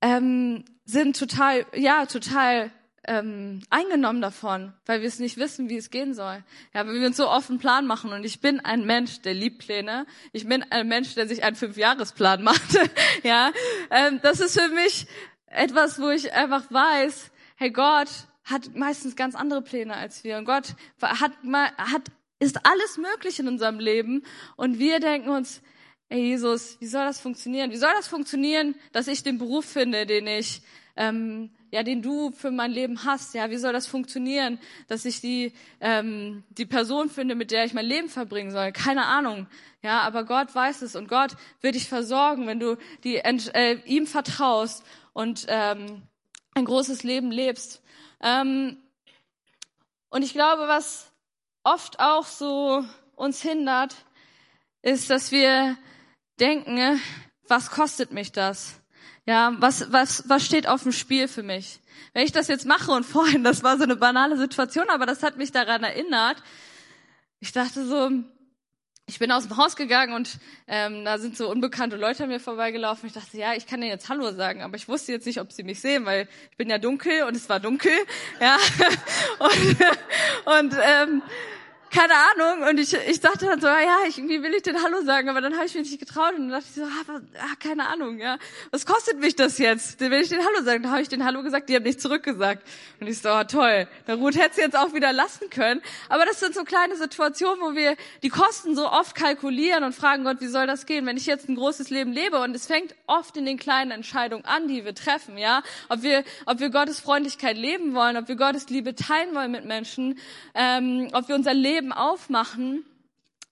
ähm, 0.00 0.64
sind 0.86 1.18
total, 1.18 1.66
ja, 1.74 2.06
total 2.06 2.70
ähm, 3.06 3.62
eingenommen 3.70 4.20
davon, 4.20 4.72
weil 4.84 5.00
wir 5.00 5.08
es 5.08 5.18
nicht 5.18 5.36
wissen, 5.36 5.68
wie 5.68 5.76
es 5.76 5.90
gehen 5.90 6.14
soll. 6.14 6.42
Ja, 6.74 6.86
weil 6.86 6.94
wir 6.94 7.06
uns 7.06 7.16
so 7.16 7.28
oft 7.28 7.50
einen 7.50 7.58
Plan 7.58 7.86
machen 7.86 8.12
und 8.12 8.24
ich 8.24 8.40
bin 8.40 8.60
ein 8.60 8.84
Mensch, 8.84 9.20
der 9.22 9.34
liebt 9.34 9.58
Pläne. 9.58 10.06
Ich 10.32 10.46
bin 10.46 10.62
ein 10.70 10.88
Mensch, 10.88 11.14
der 11.14 11.28
sich 11.28 11.44
einen 11.44 11.56
Fünfjahresplan 11.56 12.42
macht. 12.44 12.78
ja, 13.22 13.52
ähm, 13.90 14.20
das 14.22 14.40
ist 14.40 14.60
für 14.60 14.68
mich 14.68 15.06
etwas, 15.46 16.00
wo 16.00 16.10
ich 16.10 16.32
einfach 16.32 16.70
weiß, 16.70 17.30
hey 17.56 17.70
Gott 17.70 18.08
hat 18.44 18.74
meistens 18.74 19.16
ganz 19.16 19.34
andere 19.34 19.62
Pläne 19.62 19.94
als 19.94 20.22
wir 20.22 20.38
und 20.38 20.44
Gott 20.44 20.74
hat 21.00 21.32
hat 21.78 22.02
ist 22.38 22.66
alles 22.66 22.98
möglich 22.98 23.38
in 23.38 23.48
unserem 23.48 23.78
Leben 23.78 24.22
und 24.56 24.78
wir 24.78 25.00
denken 25.00 25.30
uns, 25.30 25.62
ey 26.08 26.20
Jesus, 26.20 26.76
wie 26.80 26.86
soll 26.86 27.04
das 27.06 27.18
funktionieren? 27.20 27.70
Wie 27.70 27.76
soll 27.76 27.92
das 27.96 28.08
funktionieren, 28.08 28.74
dass 28.92 29.08
ich 29.08 29.22
den 29.22 29.38
Beruf 29.38 29.64
finde, 29.64 30.06
den 30.06 30.26
ich 30.26 30.62
ähm, 30.96 31.50
ja, 31.70 31.82
den 31.82 32.02
du 32.02 32.30
für 32.30 32.50
mein 32.50 32.70
Leben 32.70 33.04
hast. 33.04 33.34
Ja, 33.34 33.50
wie 33.50 33.56
soll 33.56 33.72
das 33.72 33.86
funktionieren, 33.86 34.58
dass 34.88 35.04
ich 35.04 35.20
die 35.20 35.52
ähm, 35.80 36.44
die 36.50 36.66
Person 36.66 37.10
finde, 37.10 37.34
mit 37.34 37.50
der 37.50 37.64
ich 37.64 37.74
mein 37.74 37.86
Leben 37.86 38.08
verbringen 38.08 38.50
soll? 38.50 38.72
Keine 38.72 39.04
Ahnung. 39.06 39.46
Ja, 39.82 40.00
aber 40.00 40.24
Gott 40.24 40.54
weiß 40.54 40.82
es 40.82 40.96
und 40.96 41.08
Gott 41.08 41.36
wird 41.60 41.74
dich 41.74 41.88
versorgen, 41.88 42.46
wenn 42.46 42.60
du 42.60 42.76
die 43.04 43.16
äh, 43.16 43.78
ihm 43.84 44.06
vertraust 44.06 44.84
und 45.12 45.46
ähm, 45.48 46.02
ein 46.54 46.64
großes 46.64 47.02
Leben 47.02 47.30
lebst. 47.30 47.82
Ähm, 48.20 48.78
und 50.08 50.22
ich 50.22 50.32
glaube, 50.32 50.68
was 50.68 51.12
oft 51.62 52.00
auch 52.00 52.26
so 52.26 52.84
uns 53.16 53.42
hindert, 53.42 53.94
ist, 54.82 55.10
dass 55.10 55.32
wir 55.32 55.76
denken, 56.38 57.00
was 57.48 57.70
kostet 57.70 58.12
mich 58.12 58.32
das? 58.32 58.80
Ja, 59.26 59.54
was, 59.58 59.92
was, 59.92 60.28
was 60.28 60.46
steht 60.46 60.68
auf 60.68 60.84
dem 60.84 60.92
Spiel 60.92 61.26
für 61.26 61.42
mich? 61.42 61.80
Wenn 62.12 62.24
ich 62.24 62.32
das 62.32 62.46
jetzt 62.48 62.64
mache 62.64 62.92
und 62.92 63.04
vorhin, 63.06 63.42
das 63.44 63.62
war 63.62 63.76
so 63.76 63.82
eine 63.82 63.96
banale 63.96 64.36
Situation, 64.36 64.88
aber 64.88 65.04
das 65.04 65.22
hat 65.22 65.36
mich 65.36 65.52
daran 65.52 65.82
erinnert. 65.82 66.42
Ich 67.40 67.52
dachte 67.52 67.84
so, 67.84 68.10
ich 69.08 69.18
bin 69.18 69.30
aus 69.30 69.46
dem 69.46 69.56
Haus 69.56 69.76
gegangen 69.76 70.14
und 70.14 70.38
ähm, 70.66 71.04
da 71.04 71.18
sind 71.18 71.36
so 71.36 71.48
unbekannte 71.50 71.96
Leute 71.96 72.24
an 72.24 72.28
mir 72.28 72.40
vorbeigelaufen. 72.40 73.06
Ich 73.06 73.12
dachte, 73.12 73.36
ja, 73.36 73.54
ich 73.54 73.66
kann 73.66 73.80
denen 73.80 73.92
jetzt 73.92 74.08
Hallo 74.08 74.32
sagen, 74.32 74.62
aber 74.62 74.76
ich 74.76 74.88
wusste 74.88 75.12
jetzt 75.12 75.26
nicht, 75.26 75.40
ob 75.40 75.52
sie 75.52 75.62
mich 75.62 75.80
sehen, 75.80 76.06
weil 76.06 76.28
ich 76.50 76.56
bin 76.56 76.70
ja 76.70 76.78
dunkel 76.78 77.22
und 77.24 77.36
es 77.36 77.48
war 77.48 77.60
dunkel, 77.60 77.92
ja. 78.40 78.56
und 79.38 80.68
und 80.70 80.76
ähm, 80.82 81.22
keine 81.90 82.14
Ahnung. 82.14 82.68
Und 82.68 82.78
ich, 82.80 82.92
ich 82.92 83.20
dachte 83.20 83.46
dann 83.46 83.60
so, 83.60 83.66
ja, 83.66 83.98
ich, 84.08 84.16
wie 84.16 84.42
will 84.42 84.54
ich 84.54 84.62
denn 84.62 84.82
Hallo 84.82 85.02
sagen? 85.02 85.28
Aber 85.28 85.40
dann 85.40 85.54
habe 85.54 85.66
ich 85.66 85.74
mich 85.74 85.90
nicht 85.90 86.00
getraut 86.00 86.32
und 86.36 86.48
dann 86.48 86.60
dachte 86.60 86.66
ich 86.68 86.74
so, 86.74 86.82
ah, 86.82 87.20
ah, 87.38 87.54
keine 87.58 87.86
Ahnung, 87.86 88.18
ja. 88.18 88.38
Was 88.70 88.86
kostet 88.86 89.18
mich 89.18 89.36
das 89.36 89.58
jetzt? 89.58 90.00
Will 90.00 90.12
ich 90.12 90.28
den 90.28 90.40
Hallo 90.40 90.64
sagen. 90.64 90.82
Dann 90.82 90.92
habe 90.92 91.02
ich 91.02 91.08
den 91.08 91.24
Hallo 91.24 91.42
gesagt, 91.42 91.68
die 91.68 91.76
haben 91.76 91.84
nicht 91.84 92.00
zurückgesagt. 92.00 92.66
Und 93.00 93.06
ich 93.06 93.20
so, 93.20 93.28
ah, 93.28 93.44
toll. 93.44 93.88
Der 94.06 94.16
Ruth 94.16 94.36
hätte 94.36 94.56
sie 94.56 94.60
jetzt 94.62 94.76
auch 94.76 94.94
wieder 94.94 95.12
lassen 95.12 95.48
können. 95.50 95.80
Aber 96.08 96.24
das 96.26 96.40
sind 96.40 96.54
so 96.54 96.64
kleine 96.64 96.96
Situationen, 96.96 97.60
wo 97.60 97.74
wir 97.74 97.96
die 98.22 98.28
Kosten 98.28 98.74
so 98.74 98.90
oft 98.90 99.14
kalkulieren 99.14 99.84
und 99.84 99.94
fragen 99.94 100.24
Gott, 100.24 100.40
wie 100.40 100.48
soll 100.48 100.66
das 100.66 100.86
gehen, 100.86 101.06
wenn 101.06 101.16
ich 101.16 101.26
jetzt 101.26 101.48
ein 101.48 101.56
großes 101.56 101.90
Leben 101.90 102.12
lebe? 102.12 102.40
Und 102.40 102.54
es 102.54 102.66
fängt 102.66 102.94
oft 103.06 103.36
in 103.36 103.46
den 103.46 103.58
kleinen 103.58 103.90
Entscheidungen 103.90 104.44
an, 104.44 104.68
die 104.68 104.84
wir 104.84 104.94
treffen, 104.94 105.38
ja. 105.38 105.62
Ob 105.88 106.02
wir, 106.02 106.24
ob 106.46 106.60
wir 106.60 106.70
Gottes 106.70 107.00
Freundlichkeit 107.00 107.56
leben 107.56 107.94
wollen, 107.94 108.16
ob 108.16 108.28
wir 108.28 108.36
Gottes 108.36 108.68
Liebe 108.68 108.94
teilen 108.94 109.34
wollen 109.34 109.50
mit 109.50 109.64
Menschen, 109.64 110.18
ähm, 110.54 111.08
ob 111.12 111.28
wir 111.28 111.34
unser 111.34 111.54
Leben 111.54 111.75
Leben 111.76 111.92
aufmachen, 111.92 112.86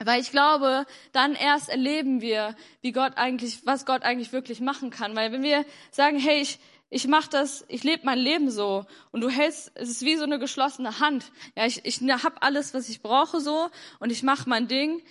weil 0.03 0.21
ich 0.21 0.31
glaube, 0.31 0.87
dann 1.13 1.35
erst 1.35 1.69
erleben 1.69 2.23
wir, 2.23 2.57
wie 2.81 2.93
Gott 2.93 3.13
eigentlich, 3.17 3.67
was 3.67 3.85
Gott 3.85 4.03
eigentlich 4.03 4.33
wirklich 4.33 4.61
machen 4.61 4.89
kann. 4.89 5.15
Weil 5.15 5.31
wenn 5.31 5.43
wir 5.43 5.67
sagen, 5.91 6.19
hey, 6.19 6.41
ich, 6.41 6.59
ich 6.89 7.07
mache 7.07 7.29
das, 7.29 7.67
ich 7.69 7.85
lebe 7.85 8.07
mein 8.07 8.19
Leben 8.19 8.51
so 8.51 8.87
und 9.13 9.21
du 9.21 9.29
hältst, 9.29 9.73
es 9.75 9.91
ist 9.91 10.03
wie 10.07 10.17
so 10.17 10.25
eine 10.25 10.39
geschlossene 10.39 11.01
Hand. 11.01 11.33
Ja, 11.55 11.67
ich, 11.67 11.85
ich 11.85 12.01
habe 12.01 12.41
alles, 12.41 12.73
was 12.73 12.89
ich 12.89 13.03
brauche 13.03 13.41
so 13.41 13.69
und 13.99 14.11
ich 14.11 14.23
mache 14.23 14.49
mein 14.49 14.69
Ding 14.69 15.03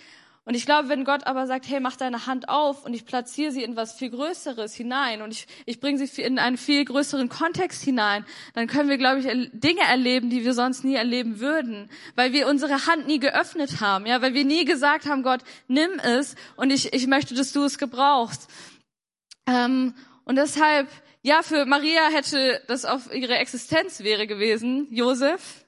und 0.46 0.54
ich 0.54 0.66
glaube, 0.66 0.90
wenn 0.90 1.04
Gott 1.04 1.26
aber 1.26 1.46
sagt, 1.46 1.66
hey, 1.68 1.80
mach 1.80 1.96
deine 1.96 2.26
Hand 2.26 2.50
auf 2.50 2.84
und 2.84 2.92
ich 2.92 3.06
platziere 3.06 3.50
sie 3.50 3.62
in 3.62 3.76
was 3.76 3.94
viel 3.94 4.10
Größeres 4.10 4.74
hinein 4.74 5.22
und 5.22 5.30
ich, 5.30 5.46
ich 5.64 5.80
bringe 5.80 5.98
sie 5.98 6.20
in 6.20 6.38
einen 6.38 6.58
viel 6.58 6.84
größeren 6.84 7.30
Kontext 7.30 7.82
hinein, 7.82 8.26
dann 8.52 8.66
können 8.66 8.90
wir, 8.90 8.98
glaube 8.98 9.20
ich, 9.20 9.50
Dinge 9.52 9.80
erleben, 9.88 10.28
die 10.28 10.44
wir 10.44 10.52
sonst 10.52 10.84
nie 10.84 10.96
erleben 10.96 11.40
würden, 11.40 11.88
weil 12.14 12.32
wir 12.32 12.46
unsere 12.46 12.86
Hand 12.86 13.06
nie 13.06 13.18
geöffnet 13.18 13.80
haben, 13.80 14.04
ja, 14.04 14.20
weil 14.20 14.34
wir 14.34 14.44
nie 14.44 14.66
gesagt 14.66 15.06
haben, 15.06 15.22
Gott, 15.22 15.40
nimm 15.66 15.92
es 16.02 16.34
und 16.56 16.70
ich, 16.70 16.92
ich 16.92 17.06
möchte, 17.06 17.34
dass 17.34 17.52
du 17.52 17.64
es 17.64 17.78
gebrauchst. 17.78 18.50
Ähm, 19.46 19.94
und 20.24 20.36
deshalb, 20.36 20.88
ja, 21.22 21.42
für 21.42 21.64
Maria 21.64 22.08
hätte 22.10 22.62
das 22.68 22.84
auf 22.84 23.14
ihre 23.14 23.36
Existenz 23.36 24.00
wäre 24.00 24.26
gewesen, 24.26 24.88
Josef, 24.90 25.63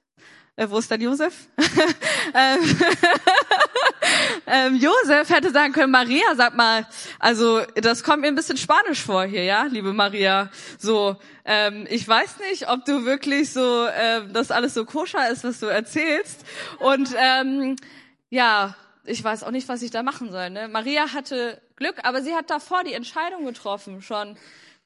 äh, 0.57 0.69
wo 0.71 0.79
ist 0.79 0.91
dann 0.91 1.01
Josef? 1.01 1.49
ähm, 2.35 2.59
ähm, 4.47 4.77
Josef 4.77 5.29
hätte 5.29 5.51
sagen 5.51 5.73
können, 5.73 5.93
Maria, 5.93 6.35
sag 6.35 6.57
mal, 6.57 6.87
also 7.19 7.61
das 7.75 8.03
kommt 8.03 8.23
mir 8.23 8.29
ein 8.29 8.35
bisschen 8.35 8.57
spanisch 8.57 9.03
vor 9.03 9.25
hier, 9.25 9.45
ja, 9.45 9.65
liebe 9.65 9.93
Maria. 9.93 10.51
So, 10.79 11.17
ähm, 11.45 11.87
ich 11.91 12.09
weiß 12.09 12.39
nicht, 12.51 12.69
ob 12.71 12.85
du 12.87 13.05
wirklich 13.05 13.53
so, 13.53 13.87
ähm, 13.95 14.33
das 14.33 14.51
alles 14.51 14.75
so 14.75 14.87
koscher 14.87 15.29
ist, 15.29 15.45
was 15.45 15.61
du 15.61 15.67
erzählst. 15.67 16.45
Und 16.79 17.15
ähm, 17.19 17.77
ja, 18.31 18.75
ich 19.05 19.23
weiß 19.23 19.45
auch 19.45 19.51
nicht, 19.51 19.69
was 19.69 19.83
ich 19.83 19.91
da 19.91 20.03
machen 20.03 20.33
soll. 20.33 20.51
Ne? 20.51 20.69
Maria 20.69 21.13
hatte 21.13 21.61
Glück, 21.77 21.97
aber 22.03 22.23
sie 22.23 22.35
hat 22.35 22.51
davor 22.51 22.83
die 22.83 22.95
Entscheidung 22.95 23.45
getroffen, 23.45 24.01
schon 24.03 24.37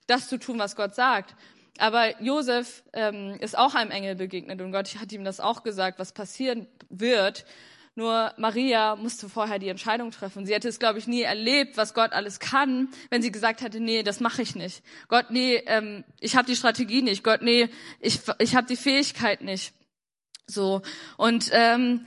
das 0.08 0.28
zu 0.28 0.38
tun, 0.38 0.58
was 0.58 0.74
Gott 0.74 0.94
sagt. 0.94 1.34
Aber 1.80 2.20
Josef 2.22 2.82
ähm, 2.92 3.38
ist 3.40 3.56
auch 3.56 3.74
einem 3.74 3.90
Engel 3.90 4.14
begegnet 4.14 4.60
und 4.60 4.70
Gott 4.70 4.96
hat 5.00 5.10
ihm 5.12 5.24
das 5.24 5.40
auch 5.40 5.62
gesagt, 5.62 5.98
was 5.98 6.12
passieren 6.12 6.66
wird. 6.90 7.46
Nur 7.94 8.34
Maria 8.36 8.96
musste 8.96 9.30
vorher 9.30 9.58
die 9.58 9.70
Entscheidung 9.70 10.10
treffen. 10.10 10.44
Sie 10.44 10.52
hätte 10.52 10.68
es, 10.68 10.78
glaube 10.78 10.98
ich, 10.98 11.06
nie 11.06 11.22
erlebt, 11.22 11.78
was 11.78 11.94
Gott 11.94 12.12
alles 12.12 12.38
kann, 12.38 12.88
wenn 13.08 13.22
sie 13.22 13.32
gesagt 13.32 13.62
hätte, 13.62 13.80
nee, 13.80 14.02
das 14.02 14.20
mache 14.20 14.42
ich 14.42 14.54
nicht. 14.54 14.82
Gott, 15.08 15.30
nee, 15.30 15.56
ähm, 15.66 16.04
ich 16.20 16.36
habe 16.36 16.46
die 16.46 16.54
Strategie 16.54 17.00
nicht. 17.00 17.24
Gott, 17.24 17.40
nee, 17.40 17.70
ich, 17.98 18.20
ich 18.38 18.54
habe 18.54 18.66
die 18.66 18.76
Fähigkeit 18.76 19.40
nicht. 19.40 19.72
So. 20.46 20.82
Und, 21.16 21.48
ähm, 21.52 22.06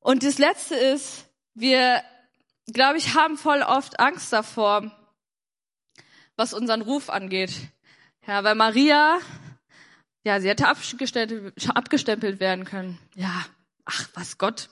und 0.00 0.24
das 0.24 0.38
Letzte 0.38 0.74
ist, 0.74 1.26
wir, 1.54 2.02
glaube 2.72 2.98
ich, 2.98 3.14
haben 3.14 3.38
voll 3.38 3.62
oft 3.62 4.00
Angst 4.00 4.32
davor, 4.32 4.90
was 6.34 6.52
unseren 6.52 6.82
Ruf 6.82 7.08
angeht. 7.08 7.52
Ja, 8.30 8.44
weil 8.44 8.54
Maria, 8.54 9.18
ja, 10.22 10.40
sie 10.40 10.48
hätte 10.48 10.68
abgestempelt, 10.68 12.38
werden 12.38 12.64
können. 12.64 12.96
Ja, 13.16 13.44
ach, 13.84 14.08
was 14.14 14.38
Gott. 14.38 14.68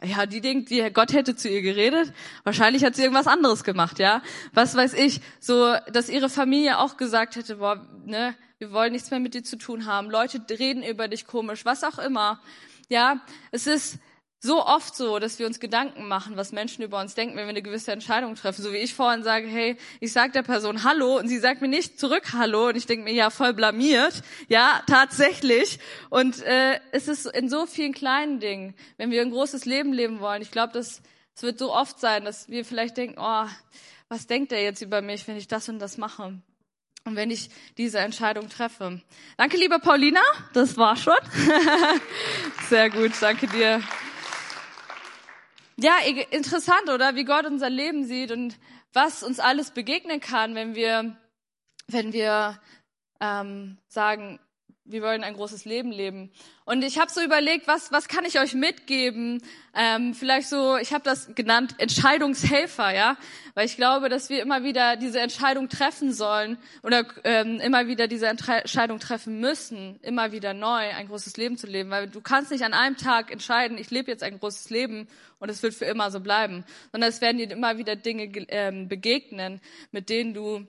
Ja, 0.00 0.26
die 0.26 0.40
denkt, 0.40 0.70
die 0.70 0.80
Gott 0.92 1.12
hätte 1.12 1.34
zu 1.34 1.48
ihr 1.48 1.62
geredet. 1.62 2.12
Wahrscheinlich 2.44 2.84
hat 2.84 2.94
sie 2.94 3.02
irgendwas 3.02 3.26
anderes 3.26 3.64
gemacht, 3.64 3.98
ja. 3.98 4.22
Was 4.52 4.76
weiß 4.76 4.94
ich, 4.94 5.20
so, 5.40 5.74
dass 5.92 6.08
ihre 6.08 6.28
Familie 6.28 6.78
auch 6.78 6.96
gesagt 6.96 7.34
hätte, 7.34 7.56
boah, 7.56 7.84
ne, 8.04 8.36
wir 8.58 8.70
wollen 8.70 8.92
nichts 8.92 9.10
mehr 9.10 9.18
mit 9.18 9.34
dir 9.34 9.42
zu 9.42 9.56
tun 9.56 9.86
haben. 9.86 10.08
Leute 10.08 10.40
reden 10.48 10.84
über 10.84 11.08
dich 11.08 11.26
komisch, 11.26 11.64
was 11.64 11.82
auch 11.82 11.98
immer. 11.98 12.40
Ja, 12.88 13.20
es 13.50 13.66
ist, 13.66 13.98
so 14.44 14.64
oft 14.64 14.94
so, 14.94 15.18
dass 15.18 15.38
wir 15.38 15.46
uns 15.46 15.58
Gedanken 15.58 16.06
machen, 16.06 16.36
was 16.36 16.52
Menschen 16.52 16.84
über 16.84 17.00
uns 17.00 17.14
denken, 17.14 17.36
wenn 17.36 17.46
wir 17.46 17.50
eine 17.50 17.62
gewisse 17.62 17.90
Entscheidung 17.90 18.36
treffen. 18.36 18.62
So 18.62 18.72
wie 18.72 18.76
ich 18.76 18.94
vorhin 18.94 19.22
sage, 19.22 19.48
hey, 19.48 19.76
ich 20.00 20.12
sage 20.12 20.32
der 20.32 20.42
Person 20.42 20.84
Hallo 20.84 21.18
und 21.18 21.28
sie 21.28 21.38
sagt 21.38 21.60
mir 21.60 21.68
nicht 21.68 21.98
zurück 21.98 22.32
Hallo 22.32 22.68
und 22.68 22.76
ich 22.76 22.86
denke 22.86 23.04
mir, 23.04 23.14
ja, 23.14 23.30
voll 23.30 23.54
blamiert. 23.54 24.22
Ja, 24.48 24.82
tatsächlich. 24.86 25.80
Und 26.10 26.42
äh, 26.42 26.78
es 26.92 27.08
ist 27.08 27.26
in 27.26 27.48
so 27.48 27.66
vielen 27.66 27.92
kleinen 27.92 28.38
Dingen, 28.38 28.74
wenn 28.98 29.10
wir 29.10 29.22
ein 29.22 29.30
großes 29.30 29.64
Leben 29.64 29.92
leben 29.92 30.20
wollen. 30.20 30.42
Ich 30.42 30.50
glaube, 30.50 30.72
das 30.72 31.02
es 31.34 31.42
wird 31.42 31.58
so 31.58 31.74
oft 31.74 31.98
sein, 31.98 32.24
dass 32.24 32.48
wir 32.48 32.64
vielleicht 32.64 32.96
denken, 32.96 33.16
oh, 33.18 33.46
was 34.08 34.26
denkt 34.26 34.52
er 34.52 34.62
jetzt 34.62 34.82
über 34.82 35.02
mich, 35.02 35.26
wenn 35.26 35.36
ich 35.36 35.48
das 35.48 35.68
und 35.68 35.80
das 35.80 35.98
mache? 35.98 36.38
Und 37.06 37.16
wenn 37.16 37.30
ich 37.30 37.50
diese 37.76 37.98
Entscheidung 37.98 38.48
treffe. 38.48 39.02
Danke, 39.36 39.56
liebe 39.56 39.78
Paulina. 39.78 40.20
Das 40.54 40.76
war 40.76 40.96
schon. 40.96 41.14
Sehr 42.68 42.88
gut. 42.88 43.12
Danke 43.20 43.46
dir. 43.48 43.82
Ja, 45.76 45.98
interessant, 46.30 46.88
oder? 46.88 47.16
Wie 47.16 47.24
Gott 47.24 47.46
unser 47.46 47.68
Leben 47.68 48.04
sieht 48.04 48.30
und 48.30 48.58
was 48.92 49.22
uns 49.22 49.40
alles 49.40 49.72
begegnen 49.72 50.20
kann, 50.20 50.54
wenn 50.54 50.74
wir, 50.74 51.16
wenn 51.88 52.12
wir 52.12 52.60
ähm, 53.20 53.78
sagen, 53.88 54.38
wir 54.86 55.00
wollen 55.00 55.24
ein 55.24 55.34
großes 55.34 55.64
Leben 55.64 55.90
leben. 55.90 56.30
Und 56.66 56.84
ich 56.84 56.98
habe 56.98 57.10
so 57.10 57.22
überlegt, 57.22 57.66
was, 57.66 57.90
was 57.90 58.06
kann 58.06 58.26
ich 58.26 58.38
euch 58.38 58.52
mitgeben? 58.52 59.42
Ähm, 59.74 60.12
vielleicht 60.12 60.48
so, 60.48 60.76
ich 60.76 60.92
habe 60.92 61.02
das 61.02 61.34
genannt, 61.34 61.74
Entscheidungshelfer, 61.78 62.94
ja, 62.94 63.16
weil 63.54 63.64
ich 63.64 63.76
glaube, 63.76 64.10
dass 64.10 64.28
wir 64.28 64.42
immer 64.42 64.62
wieder 64.62 64.96
diese 64.96 65.20
Entscheidung 65.20 65.70
treffen 65.70 66.12
sollen 66.12 66.58
oder 66.82 67.06
ähm, 67.24 67.60
immer 67.60 67.86
wieder 67.86 68.08
diese 68.08 68.26
Entscheidung 68.26 68.98
treffen 68.98 69.40
müssen, 69.40 69.98
immer 70.02 70.32
wieder 70.32 70.52
neu 70.52 70.90
ein 70.90 71.08
großes 71.08 71.38
Leben 71.38 71.56
zu 71.56 71.66
leben, 71.66 71.88
weil 71.88 72.08
du 72.08 72.20
kannst 72.20 72.50
nicht 72.50 72.64
an 72.64 72.74
einem 72.74 72.98
Tag 72.98 73.32
entscheiden, 73.32 73.78
ich 73.78 73.90
lebe 73.90 74.10
jetzt 74.10 74.22
ein 74.22 74.38
großes 74.38 74.68
Leben 74.68 75.08
und 75.38 75.48
es 75.48 75.62
wird 75.62 75.72
für 75.72 75.86
immer 75.86 76.10
so 76.10 76.20
bleiben, 76.20 76.62
sondern 76.92 77.08
es 77.08 77.22
werden 77.22 77.38
dir 77.38 77.50
immer 77.50 77.78
wieder 77.78 77.96
Dinge 77.96 78.24
ähm, 78.48 78.88
begegnen, 78.88 79.62
mit 79.92 80.10
denen 80.10 80.34
du 80.34 80.66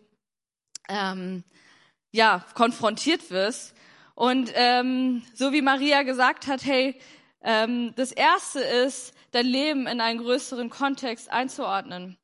ähm, 0.88 1.44
ja 2.12 2.46
konfrontiert 2.54 3.30
wirst 3.30 3.76
und 4.16 4.52
ähm, 4.56 5.22
so 5.34 5.52
wie 5.52 5.62
Maria 5.62 6.04
gesagt 6.04 6.48
hat, 6.48 6.66
hey, 6.66 7.00
ähm, 7.44 7.94
das 7.96 8.12
Erste 8.12 8.60
ist, 8.60 9.14
dein 9.32 9.46
Leben 9.46 9.86
in 9.88 10.00
einen 10.00 10.20
größeren 10.20 10.70
Kontext 10.70 11.32
einzuordnen. 11.32 12.18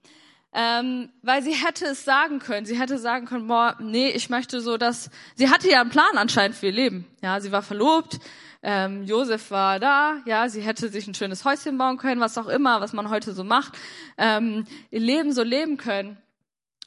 Ähm, 0.54 1.10
weil 1.22 1.44
sie 1.44 1.54
hätte 1.54 1.86
es 1.86 2.04
sagen 2.04 2.40
können. 2.40 2.66
Sie 2.66 2.78
hätte 2.78 2.98
sagen 2.98 3.26
können, 3.26 3.48
boah, 3.48 3.78
nee, 3.80 4.10
ich 4.10 4.30
möchte 4.30 4.60
so, 4.60 4.78
dass 4.78 5.10
sie 5.36 5.50
hatte 5.50 5.70
ja 5.70 5.80
einen 5.80 5.92
Plan 5.92 6.18
anscheinend 6.18 6.58
für 6.58 6.68
ihr 6.68 6.72
Leben. 6.74 7.08
Ja, 7.22 7.40
sie 7.40 7.54
war 7.54 7.62
verlobt, 7.62 8.20
ähm, 8.62 9.04
Josef 9.04 9.50
war 9.52 9.80
da, 9.80 10.18
ja, 10.26 10.50
sie 10.50 10.62
hätte 10.62 10.90
sich 10.90 11.08
ein 11.08 11.16
schönes 11.16 11.46
Häuschen 11.46 11.78
bauen 11.78 11.98
können, 11.98 12.20
was 12.20 12.38
auch 12.38 12.48
immer, 12.48 12.82
was 12.82 12.94
man 12.94 13.10
heute 13.10 13.34
so 13.34 13.44
macht, 13.44 13.74
ähm, 14.18 14.66
ihr 14.92 15.00
Leben 15.00 15.32
so 15.32 15.42
leben 15.42 15.78
können 15.78 16.18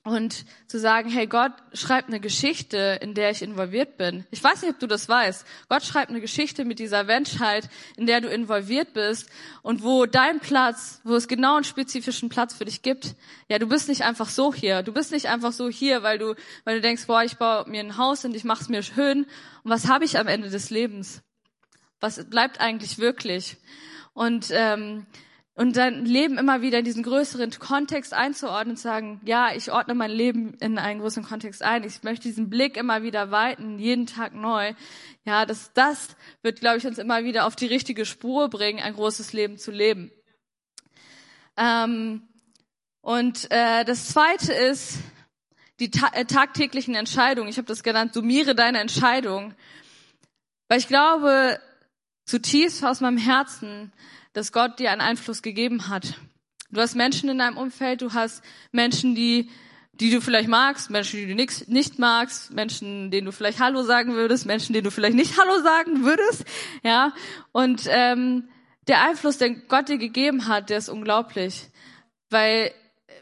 und 0.04 0.44
zu 0.66 0.78
sagen, 0.78 1.08
hey, 1.08 1.26
Gott 1.26 1.52
schreibt 1.72 2.08
eine 2.08 2.20
Geschichte, 2.20 2.98
in 3.00 3.14
der 3.14 3.30
ich 3.30 3.40
involviert 3.40 3.96
bin. 3.96 4.26
Ich 4.30 4.44
weiß 4.44 4.60
nicht, 4.60 4.74
ob 4.74 4.78
du 4.78 4.86
das 4.86 5.08
weißt. 5.08 5.46
Gott 5.70 5.82
schreibt 5.82 6.10
eine 6.10 6.20
Geschichte 6.20 6.66
mit 6.66 6.78
dieser 6.78 7.04
Menschheit, 7.04 7.70
in 7.96 8.06
der 8.06 8.20
du 8.20 8.28
involviert 8.28 8.92
bist 8.92 9.30
und 9.62 9.82
wo 9.82 10.04
dein 10.04 10.40
Platz, 10.40 11.00
wo 11.04 11.14
es 11.14 11.26
genau 11.26 11.56
einen 11.56 11.64
spezifischen 11.64 12.28
Platz 12.28 12.52
für 12.52 12.66
dich 12.66 12.82
gibt. 12.82 13.14
Ja, 13.48 13.58
du 13.58 13.66
bist 13.66 13.88
nicht 13.88 14.02
einfach 14.02 14.28
so 14.28 14.52
hier. 14.52 14.82
Du 14.82 14.92
bist 14.92 15.10
nicht 15.10 15.28
einfach 15.28 15.52
so 15.52 15.70
hier, 15.70 16.02
weil 16.02 16.18
du, 16.18 16.34
weil 16.64 16.76
du 16.76 16.80
denkst, 16.82 17.06
boah, 17.06 17.24
ich 17.24 17.38
baue 17.38 17.68
mir 17.68 17.80
ein 17.80 17.96
Haus 17.96 18.26
und 18.26 18.36
ich 18.36 18.44
mach's 18.44 18.68
mir 18.68 18.82
schön. 18.82 19.24
Und 19.62 19.70
was 19.70 19.88
habe 19.88 20.04
ich 20.04 20.18
am 20.18 20.26
Ende 20.26 20.50
des 20.50 20.68
Lebens? 20.68 21.22
Was 22.00 22.28
bleibt 22.28 22.60
eigentlich 22.60 22.98
wirklich? 22.98 23.56
Und 24.12 24.48
ähm, 24.50 25.06
und 25.56 25.76
dein 25.76 26.04
Leben 26.04 26.36
immer 26.36 26.62
wieder 26.62 26.80
in 26.80 26.84
diesen 26.84 27.04
größeren 27.04 27.50
Kontext 27.58 28.12
einzuordnen 28.12 28.72
und 28.72 28.76
zu 28.76 28.82
sagen, 28.82 29.20
ja, 29.24 29.54
ich 29.54 29.70
ordne 29.70 29.94
mein 29.94 30.10
Leben 30.10 30.54
in 30.54 30.78
einen 30.78 31.00
großen 31.00 31.22
Kontext 31.22 31.62
ein. 31.62 31.84
Ich 31.84 32.02
möchte 32.02 32.26
diesen 32.26 32.50
Blick 32.50 32.76
immer 32.76 33.04
wieder 33.04 33.30
weiten, 33.30 33.78
jeden 33.78 34.06
Tag 34.06 34.34
neu. 34.34 34.74
Ja, 35.24 35.46
das, 35.46 35.72
das 35.72 36.16
wird, 36.42 36.58
glaube 36.58 36.78
ich, 36.78 36.86
uns 36.86 36.98
immer 36.98 37.22
wieder 37.22 37.46
auf 37.46 37.54
die 37.54 37.66
richtige 37.66 38.04
Spur 38.04 38.50
bringen, 38.50 38.82
ein 38.82 38.94
großes 38.94 39.32
Leben 39.32 39.56
zu 39.56 39.70
leben. 39.70 40.10
Ähm, 41.56 42.22
und 43.00 43.48
äh, 43.52 43.84
das 43.84 44.08
Zweite 44.08 44.52
ist 44.52 44.98
die 45.78 45.90
ta 45.90 46.10
äh, 46.14 46.24
tagtäglichen 46.24 46.96
Entscheidungen. 46.96 47.48
Ich 47.48 47.58
habe 47.58 47.68
das 47.68 47.84
genannt, 47.84 48.12
summiere 48.12 48.56
deine 48.56 48.80
Entscheidung. 48.80 49.54
Weil 50.66 50.78
ich 50.78 50.88
glaube 50.88 51.60
zutiefst 52.24 52.84
aus 52.84 53.00
meinem 53.00 53.18
Herzen, 53.18 53.92
dass 54.34 54.52
Gott 54.52 54.78
dir 54.78 54.90
einen 54.90 55.00
Einfluss 55.00 55.40
gegeben 55.40 55.88
hat. 55.88 56.14
Du 56.70 56.80
hast 56.80 56.94
Menschen 56.94 57.30
in 57.30 57.38
deinem 57.38 57.56
Umfeld, 57.56 58.02
du 58.02 58.12
hast 58.12 58.42
Menschen, 58.72 59.14
die, 59.14 59.48
die 59.92 60.10
du 60.10 60.20
vielleicht 60.20 60.48
magst, 60.48 60.90
Menschen, 60.90 61.20
die 61.20 61.26
du 61.26 61.34
nicht, 61.34 61.68
nicht 61.68 61.98
magst, 61.98 62.52
Menschen, 62.52 63.10
denen 63.10 63.26
du 63.26 63.32
vielleicht 63.32 63.60
Hallo 63.60 63.82
sagen 63.84 64.14
würdest, 64.14 64.44
Menschen, 64.44 64.72
denen 64.72 64.84
du 64.84 64.90
vielleicht 64.90 65.16
nicht 65.16 65.38
Hallo 65.38 65.62
sagen 65.62 66.04
würdest, 66.04 66.44
ja. 66.82 67.14
Und 67.52 67.84
ähm, 67.88 68.48
der 68.88 69.02
Einfluss, 69.02 69.38
den 69.38 69.62
Gott 69.68 69.88
dir 69.88 69.98
gegeben 69.98 70.48
hat, 70.48 70.68
der 70.68 70.78
ist 70.78 70.88
unglaublich, 70.88 71.68
weil 72.28 72.72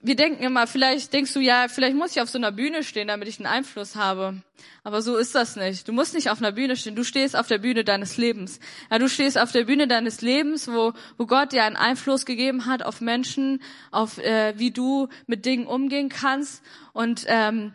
wir 0.02 0.16
denken 0.16 0.42
immer, 0.42 0.66
vielleicht 0.66 1.12
denkst 1.12 1.32
du, 1.32 1.38
ja, 1.38 1.68
vielleicht 1.68 1.96
muss 1.96 2.10
ich 2.10 2.20
auf 2.20 2.28
so 2.28 2.36
einer 2.36 2.50
Bühne 2.50 2.82
stehen, 2.82 3.08
damit 3.08 3.28
ich 3.28 3.38
einen 3.38 3.46
Einfluss 3.46 3.94
habe. 3.94 4.42
Aber 4.82 5.00
so 5.00 5.16
ist 5.16 5.34
das 5.36 5.54
nicht. 5.54 5.86
Du 5.86 5.92
musst 5.92 6.14
nicht 6.14 6.28
auf 6.28 6.38
einer 6.38 6.50
Bühne 6.50 6.74
stehen. 6.74 6.96
Du 6.96 7.04
stehst 7.04 7.36
auf 7.36 7.46
der 7.46 7.58
Bühne 7.58 7.84
deines 7.84 8.16
Lebens. 8.16 8.58
Ja, 8.90 8.98
du 8.98 9.08
stehst 9.08 9.38
auf 9.38 9.52
der 9.52 9.64
Bühne 9.64 9.86
deines 9.86 10.20
Lebens, 10.20 10.66
wo, 10.66 10.92
wo 11.18 11.26
Gott 11.26 11.52
dir 11.52 11.62
einen 11.62 11.76
Einfluss 11.76 12.26
gegeben 12.26 12.66
hat 12.66 12.82
auf 12.82 13.00
Menschen, 13.00 13.62
auf 13.92 14.18
äh, 14.18 14.58
wie 14.58 14.72
du 14.72 15.08
mit 15.28 15.46
Dingen 15.46 15.68
umgehen 15.68 16.08
kannst. 16.08 16.64
Und 16.92 17.24
ähm, 17.28 17.72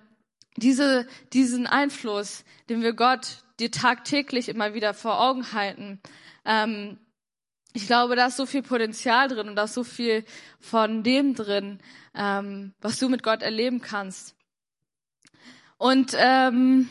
diese, 0.58 1.08
diesen 1.32 1.66
Einfluss, 1.66 2.44
den 2.70 2.82
wir 2.82 2.92
Gott 2.92 3.44
dir 3.60 3.72
tagtäglich 3.72 4.50
immer 4.50 4.74
wieder 4.74 4.94
vor 4.94 5.22
Augen 5.22 5.54
halten, 5.54 6.02
ähm, 6.44 6.98
ich 7.78 7.86
glaube, 7.86 8.16
da 8.16 8.26
ist 8.26 8.38
so 8.38 8.48
viel 8.48 8.64
Potenzial 8.64 9.28
drin 9.28 9.50
und 9.50 9.56
da 9.56 9.66
ist 9.66 9.76
so 9.76 9.84
viel 9.84 10.26
von 10.60 11.04
dem 11.04 11.36
drin, 11.36 11.80
ähm, 12.16 12.74
was 12.82 12.98
du 12.98 13.08
mit 13.08 13.22
Gott 13.22 13.44
erleben 13.44 13.82
kannst. 13.82 14.36
Und 15.78 16.16
ähm, 16.18 16.90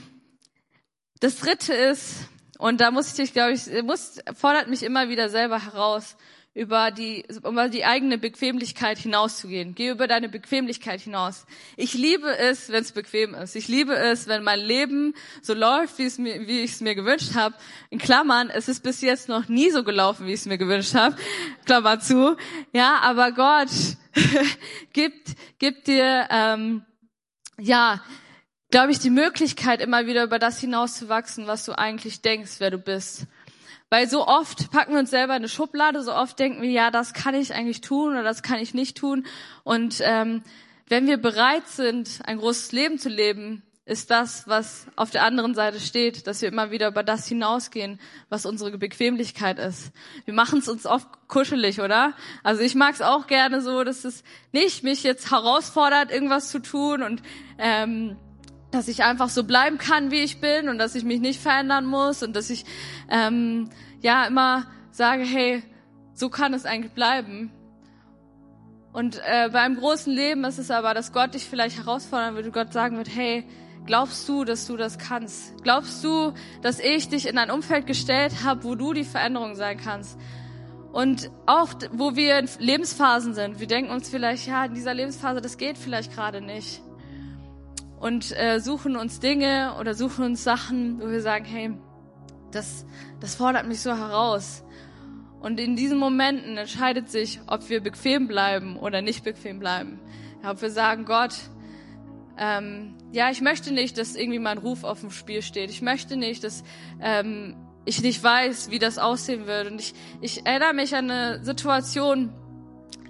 das 1.19 1.41
Dritte 1.41 1.75
ist, 1.75 2.29
und 2.59 2.81
da 2.81 2.93
muss 2.93 3.09
ich 3.09 3.15
dich, 3.15 3.33
glaube 3.33 3.55
ich, 3.55 3.67
muss, 3.83 4.21
fordert 4.37 4.69
mich 4.69 4.85
immer 4.85 5.09
wieder 5.09 5.29
selber 5.29 5.65
heraus, 5.65 6.17
über 6.57 6.91
die, 6.91 7.23
über 7.29 7.69
die 7.69 7.85
eigene 7.85 8.17
Bequemlichkeit 8.17 8.97
hinauszugehen. 8.97 9.75
Geh 9.75 9.91
über 9.91 10.09
deine 10.09 10.31
Bequemlichkeit 10.31 11.03
hinaus. 11.03 11.45
Ich 11.77 11.93
liebe 11.93 12.35
es, 12.35 12.71
wenn 12.71 12.81
es 12.83 12.93
bequem 12.93 13.35
ist. 13.35 13.57
Ich 13.57 13.69
liebe 13.69 13.95
es, 13.95 14.27
wenn 14.27 14.43
mein 14.43 14.61
Leben 14.61 15.13
so 15.43 15.53
läuft, 15.53 15.99
wie, 15.99 16.07
es 16.07 16.17
mir, 16.17 16.47
wie 16.47 16.61
ich 16.61 16.73
es 16.73 16.81
mir 16.81 16.95
gewünscht 16.95 17.35
habe. 17.35 17.55
In 17.91 17.99
Klammern, 17.99 18.49
es 18.49 18.69
ist 18.69 18.83
bis 18.83 19.03
jetzt 19.03 19.29
noch 19.29 19.49
nie 19.49 19.71
so 19.71 19.85
gelaufen, 19.85 20.27
wie 20.27 20.33
ich 20.33 20.41
es 20.41 20.47
mir 20.47 20.57
gewünscht 20.57 20.95
habe. 20.95 21.15
Klammer 21.67 22.01
zu. 22.01 22.39
Ja, 22.73 23.01
aber 23.03 23.33
Gott 23.33 23.69
gibt, 24.95 25.37
gibt 25.59 25.87
dir, 25.89 26.27
ähm, 26.31 26.87
ja, 27.59 28.03
glaube 28.71 28.93
ich, 28.93 28.99
die 28.99 29.11
Möglichkeit, 29.11 29.83
immer 29.83 30.07
wieder 30.07 30.25
über 30.25 30.39
das 30.39 30.59
hinauszuwachsen, 30.59 31.47
was 31.47 31.67
du 31.67 31.77
eigentlich 31.77 32.23
denkst, 32.23 32.53
wer 32.61 32.71
du 32.71 32.79
bist. 32.79 33.27
Weil 33.89 34.09
so 34.09 34.27
oft 34.27 34.71
packen 34.73 34.93
wir 34.93 34.99
uns 34.99 35.11
selber 35.11 35.35
in 35.35 35.43
eine 35.43 35.49
Schublade, 35.49 36.03
so 36.03 36.13
oft 36.13 36.39
denken 36.39 36.63
wir, 36.63 36.71
ja, 36.71 36.91
das 36.91 37.15
kann 37.15 37.35
ich 37.35 37.55
eigentlich 37.55 37.81
tun 37.81 38.13
oder 38.13 38.25
das 38.25 38.43
kann 38.43 38.59
ich 38.59 38.75
nicht 38.75 38.97
tun. 38.97 39.27
Und 39.63 40.01
ähm, 40.03 40.43
wenn 40.89 41.07
wir 41.07 41.19
bereit 41.19 41.69
sind, 41.69 42.21
ein 42.25 42.39
großes 42.39 42.73
Leben 42.73 42.99
zu 42.99 43.09
leben, 43.09 43.63
ist 43.87 44.11
das, 44.11 44.49
was 44.49 44.89
auf 44.97 45.11
der 45.13 45.23
anderen 45.23 45.55
Seite 45.55 45.79
steht, 45.79 46.27
dass 46.27 46.43
wir 46.43 46.49
immer 46.49 46.73
wieder 46.73 46.89
über 46.89 47.05
das 47.05 47.29
hinausgehen, 47.29 48.01
was 48.29 48.45
unsere 48.45 48.77
Bequemlichkeit 48.79 49.61
ist. 49.61 49.93
Wir 50.25 50.35
machen 50.35 50.59
es 50.59 50.69
uns 50.69 50.87
oft 50.87 51.07
kuschelig, 51.29 51.81
oder? 51.81 52.13
Also 52.43 52.63
ich 52.63 52.75
mag 52.75 52.95
es 52.95 53.03
auch 53.03 53.29
gerne 53.29 53.63
so, 53.63 53.85
dass 53.85 54.05
es 54.05 54.25
nicht 54.51 54.83
mich 54.83 55.05
jetzt 55.05 55.31
herausfordert, 55.31 56.11
irgendwas 56.11 56.51
zu 56.51 56.59
tun 56.59 57.05
und 57.05 57.23
ähm, 57.59 58.17
dass 58.71 58.89
ich 58.89 59.03
einfach 59.05 59.29
so 59.29 59.45
bleiben 59.45 59.79
kann, 59.79 60.11
wie 60.11 60.21
ich 60.21 60.41
bin 60.41 60.69
und 60.69 60.79
dass 60.79 60.95
ich 60.95 61.05
mich 61.05 61.21
nicht 61.21 61.41
verändern 61.41 61.87
muss 61.87 62.23
und 62.23 62.35
dass 62.35 62.51
ich 62.51 62.65
ähm, 63.11 63.71
ja 64.01 64.27
immer 64.27 64.67
sage, 64.91 65.25
hey, 65.25 65.63
so 66.15 66.29
kann 66.29 66.55
es 66.55 66.65
eigentlich 66.65 66.93
bleiben. 66.93 67.51
Und 68.93 69.21
äh, 69.27 69.51
beim 69.51 69.77
großen 69.77 70.13
Leben 70.13 70.45
ist 70.45 70.59
es 70.59 70.71
aber, 70.71 70.95
dass 70.95 71.13
Gott 71.13 71.35
dich 71.35 71.45
vielleicht 71.45 71.79
herausfordern 71.79 72.35
wird 72.35 72.47
und 72.47 72.53
Gott 72.53 72.73
sagen 72.73 72.97
wird, 72.97 73.15
hey, 73.15 73.45
Glaubst 73.87 74.29
du, 74.29 74.45
dass 74.45 74.67
du 74.67 74.77
das 74.77 74.99
kannst? 74.99 75.63
Glaubst 75.63 76.03
du, 76.03 76.33
dass 76.61 76.81
ich 76.81 77.09
dich 77.09 77.29
in 77.29 77.39
ein 77.39 77.53
Umfeld 77.53 77.87
gestellt 77.87 78.45
habe, 78.45 78.65
wo 78.65 78.75
du 78.75 78.93
die 78.93 79.05
Veränderung 79.05 79.55
sein 79.55 79.79
kannst? 79.79 80.19
Und 80.93 81.31
auch, 81.47 81.73
wo 81.93 82.17
wir 82.17 82.39
in 82.39 82.49
Lebensphasen 82.59 83.35
sind, 83.35 83.61
wir 83.61 83.69
denken 83.69 83.93
uns 83.93 84.09
vielleicht, 84.09 84.49
ja, 84.49 84.65
in 84.65 84.75
dieser 84.75 84.93
Lebensphase, 84.93 85.41
das 85.41 85.57
geht 85.57 85.79
vielleicht 85.79 86.13
gerade 86.13 86.41
nicht. 86.41 86.83
Und 88.07 88.39
äh, 88.39 88.61
suchen 88.61 88.95
uns 88.95 89.19
Dinge 89.19 89.75
oder 89.81 89.95
suchen 89.95 90.25
uns 90.25 90.45
Sachen, 90.45 91.01
wo 91.01 91.11
wir 91.11 91.21
sagen, 91.21 91.45
hey, 91.45 91.73
das, 92.53 92.87
das 93.19 93.35
fordert 93.35 93.67
mich 93.67 93.81
so 93.81 93.91
heraus. 93.97 94.63
Und 95.41 95.59
in 95.59 95.75
diesen 95.75 95.99
Momenten 95.99 96.57
entscheidet 96.57 97.11
sich, 97.11 97.41
ob 97.49 97.69
wir 97.69 97.81
bequem 97.81 98.29
bleiben 98.29 98.77
oder 98.77 99.03
nicht 99.03 99.25
bequem 99.25 99.59
bleiben. 99.59 99.99
Ja, 100.41 100.53
ob 100.53 100.63
wir 100.63 100.71
sagen, 100.71 101.05
Gott, 101.05 101.35
ähm, 102.39 102.95
ja, 103.11 103.29
ich 103.33 103.41
möchte 103.41 103.75
nicht, 103.75 103.99
dass 103.99 104.15
irgendwie 104.15 104.39
mein 104.39 104.59
Ruf 104.59 104.85
auf 104.85 105.01
dem 105.01 105.11
Spiel 105.11 105.43
steht. 105.43 105.71
Ich 105.71 105.83
möchte 105.83 106.17
nicht, 106.17 106.45
dass 106.45 106.63
ähm, 107.01 107.57
ich 107.87 108.03
nicht 108.03 108.23
weiß, 108.23 108.71
wie 108.71 108.79
das 108.79 108.99
aussehen 108.99 109.49
wird. 109.49 109.69
Und 109.69 109.81
ich, 109.81 109.95
ich 110.21 110.47
erinnere 110.47 110.75
mich 110.75 110.95
an 110.95 111.11
eine 111.11 111.45
Situation, 111.45 112.33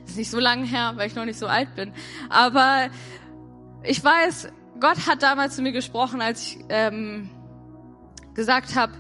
ist 0.07 0.17
nicht 0.17 0.31
so 0.31 0.41
lange 0.41 0.65
her, 0.65 0.93
weil 0.97 1.07
ich 1.07 1.15
noch 1.15 1.27
nicht 1.27 1.39
so 1.39 1.49
alt 1.49 1.75
bin, 1.75 1.93
aber 2.31 2.89
ich 3.83 4.03
weiß, 4.03 4.49
Gott 4.81 5.07
hat 5.07 5.23
damals 5.23 5.57
zu 5.57 5.63
mir 5.63 5.73
gesprochen, 5.73 6.21
als 6.21 6.43
ich 6.43 6.59
ähm, 6.69 7.31
gesagt 8.35 8.77
habe, 8.77 8.93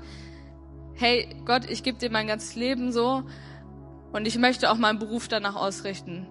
hey 0.95 1.37
Gott, 1.45 1.69
ich 1.69 1.83
gebe 1.83 1.99
dir 1.99 2.11
mein 2.11 2.27
ganzes 2.27 2.55
Leben 2.57 2.93
so 2.93 3.25
und 4.13 4.27
ich 4.27 4.39
möchte 4.39 4.71
auch 4.71 4.79
meinen 4.79 4.99
Beruf 4.99 5.29
danach 5.29 5.55
ausrichten. 5.55 6.27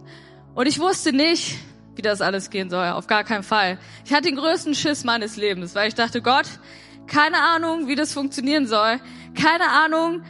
Und 0.56 0.68
ich 0.68 0.80
wusste 0.80 1.14
nicht, 1.14 1.60
wie 1.96 2.02
das 2.02 2.22
alles 2.22 2.50
gehen 2.50 2.70
soll. 2.70 2.88
Auf 2.88 3.08
gar 3.08 3.24
keinen 3.24 3.44
Fall. 3.44 3.78
Ich 4.06 4.14
hatte 4.14 4.24
den 4.24 4.38
größten 4.38 4.74
Schiss 4.74 5.04
meines 5.04 5.38
Lebens, 5.38 5.76
weil 5.76 5.88
ich 5.88 5.96
dachte, 5.96 6.22
Gott, 6.22 6.48
keine 7.08 7.38
Ahnung, 7.38 7.88
wie 7.88 7.96
das 7.96 8.14
funktionieren 8.14 8.68
soll. 8.68 9.00
Keine 9.40 9.70
Ahnung, 9.70 10.24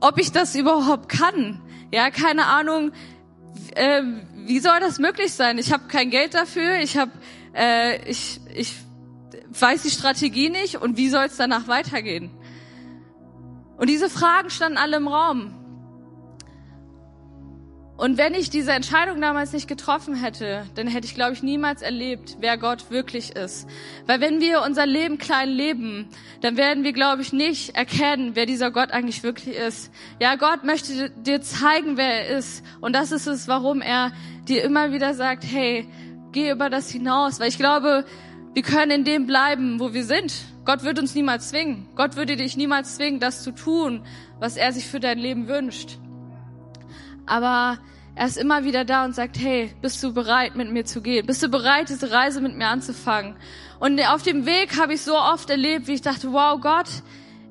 ob 0.00 0.18
ich 0.18 0.32
das 0.32 0.54
überhaupt 0.54 1.08
kann. 1.08 1.62
Ja, 1.92 2.10
keine 2.10 2.46
Ahnung, 2.46 2.92
äh, 3.74 4.02
wie 4.34 4.58
soll 4.58 4.80
das 4.80 4.98
möglich 4.98 5.32
sein? 5.32 5.58
Ich 5.58 5.72
habe 5.72 5.84
kein 5.88 6.10
Geld 6.10 6.34
dafür. 6.34 6.76
Ich 6.80 6.96
habe, 6.96 7.12
äh, 7.54 8.08
ich, 8.08 8.40
ich 8.54 8.74
weiß 9.58 9.82
die 9.82 9.90
Strategie 9.90 10.50
nicht. 10.50 10.76
Und 10.76 10.96
wie 10.96 11.08
soll 11.08 11.24
es 11.24 11.36
danach 11.36 11.68
weitergehen? 11.68 12.30
Und 13.76 13.88
diese 13.88 14.08
Fragen 14.08 14.50
standen 14.50 14.78
alle 14.78 14.96
im 14.96 15.08
Raum. 15.08 15.54
Und 17.96 18.18
wenn 18.18 18.34
ich 18.34 18.50
diese 18.50 18.72
Entscheidung 18.72 19.20
damals 19.20 19.52
nicht 19.52 19.68
getroffen 19.68 20.16
hätte, 20.16 20.66
dann 20.74 20.88
hätte 20.88 21.06
ich, 21.06 21.14
glaube 21.14 21.32
ich, 21.32 21.44
niemals 21.44 21.80
erlebt, 21.80 22.38
wer 22.40 22.58
Gott 22.58 22.90
wirklich 22.90 23.36
ist. 23.36 23.68
Weil 24.06 24.20
wenn 24.20 24.40
wir 24.40 24.62
unser 24.62 24.84
Leben 24.84 25.16
klein 25.16 25.48
leben, 25.48 26.08
dann 26.40 26.56
werden 26.56 26.82
wir, 26.82 26.92
glaube 26.92 27.22
ich, 27.22 27.32
nicht 27.32 27.76
erkennen, 27.76 28.32
wer 28.34 28.46
dieser 28.46 28.72
Gott 28.72 28.90
eigentlich 28.90 29.22
wirklich 29.22 29.54
ist. 29.54 29.92
Ja, 30.18 30.34
Gott 30.34 30.64
möchte 30.64 31.10
dir 31.10 31.40
zeigen, 31.40 31.96
wer 31.96 32.26
er 32.26 32.38
ist. 32.38 32.64
Und 32.80 32.96
das 32.96 33.12
ist 33.12 33.28
es, 33.28 33.46
warum 33.46 33.80
er 33.80 34.10
dir 34.48 34.64
immer 34.64 34.90
wieder 34.90 35.14
sagt, 35.14 35.44
hey, 35.44 35.86
geh 36.34 36.50
über 36.50 36.68
das 36.68 36.90
hinaus. 36.90 37.40
Weil 37.40 37.48
ich 37.48 37.56
glaube, 37.56 38.04
wir 38.52 38.62
können 38.62 38.90
in 38.90 39.04
dem 39.04 39.26
bleiben, 39.26 39.80
wo 39.80 39.94
wir 39.94 40.04
sind. 40.04 40.34
Gott 40.66 40.82
wird 40.82 40.98
uns 40.98 41.14
niemals 41.14 41.48
zwingen. 41.48 41.88
Gott 41.96 42.16
würde 42.16 42.36
dich 42.36 42.56
niemals 42.56 42.96
zwingen, 42.96 43.20
das 43.20 43.42
zu 43.42 43.52
tun, 43.52 44.04
was 44.38 44.56
er 44.56 44.72
sich 44.72 44.86
für 44.86 45.00
dein 45.00 45.18
Leben 45.18 45.48
wünscht. 45.48 45.98
Aber 47.26 47.78
er 48.14 48.26
ist 48.26 48.36
immer 48.36 48.64
wieder 48.64 48.84
da 48.84 49.04
und 49.04 49.14
sagt, 49.14 49.38
hey, 49.38 49.74
bist 49.82 50.02
du 50.02 50.12
bereit, 50.12 50.54
mit 50.54 50.70
mir 50.70 50.84
zu 50.84 51.00
gehen? 51.00 51.26
Bist 51.26 51.42
du 51.42 51.48
bereit, 51.48 51.88
diese 51.88 52.12
Reise 52.12 52.40
mit 52.40 52.56
mir 52.56 52.68
anzufangen? 52.68 53.34
Und 53.80 54.00
auf 54.08 54.22
dem 54.22 54.46
Weg 54.46 54.78
habe 54.80 54.94
ich 54.94 55.02
so 55.02 55.18
oft 55.18 55.50
erlebt, 55.50 55.88
wie 55.88 55.94
ich 55.94 56.02
dachte, 56.02 56.32
wow, 56.32 56.60
Gott, 56.60 56.88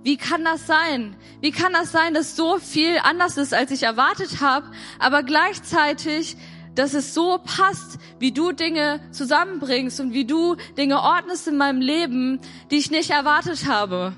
wie 0.03 0.17
kann 0.17 0.43
das 0.43 0.65
sein? 0.67 1.15
Wie 1.41 1.51
kann 1.51 1.73
das 1.73 1.91
sein, 1.91 2.13
dass 2.13 2.35
so 2.35 2.59
viel 2.59 2.97
anders 3.03 3.37
ist, 3.37 3.53
als 3.53 3.71
ich 3.71 3.83
erwartet 3.83 4.41
habe, 4.41 4.65
aber 4.99 5.23
gleichzeitig, 5.23 6.37
dass 6.75 6.93
es 6.93 7.13
so 7.13 7.39
passt, 7.43 7.99
wie 8.19 8.31
du 8.31 8.51
Dinge 8.51 8.99
zusammenbringst 9.11 9.99
und 9.99 10.13
wie 10.13 10.25
du 10.25 10.55
Dinge 10.77 11.01
ordnest 11.01 11.47
in 11.47 11.57
meinem 11.57 11.81
Leben, 11.81 12.39
die 12.71 12.77
ich 12.77 12.91
nicht 12.91 13.11
erwartet 13.11 13.67
habe 13.67 14.13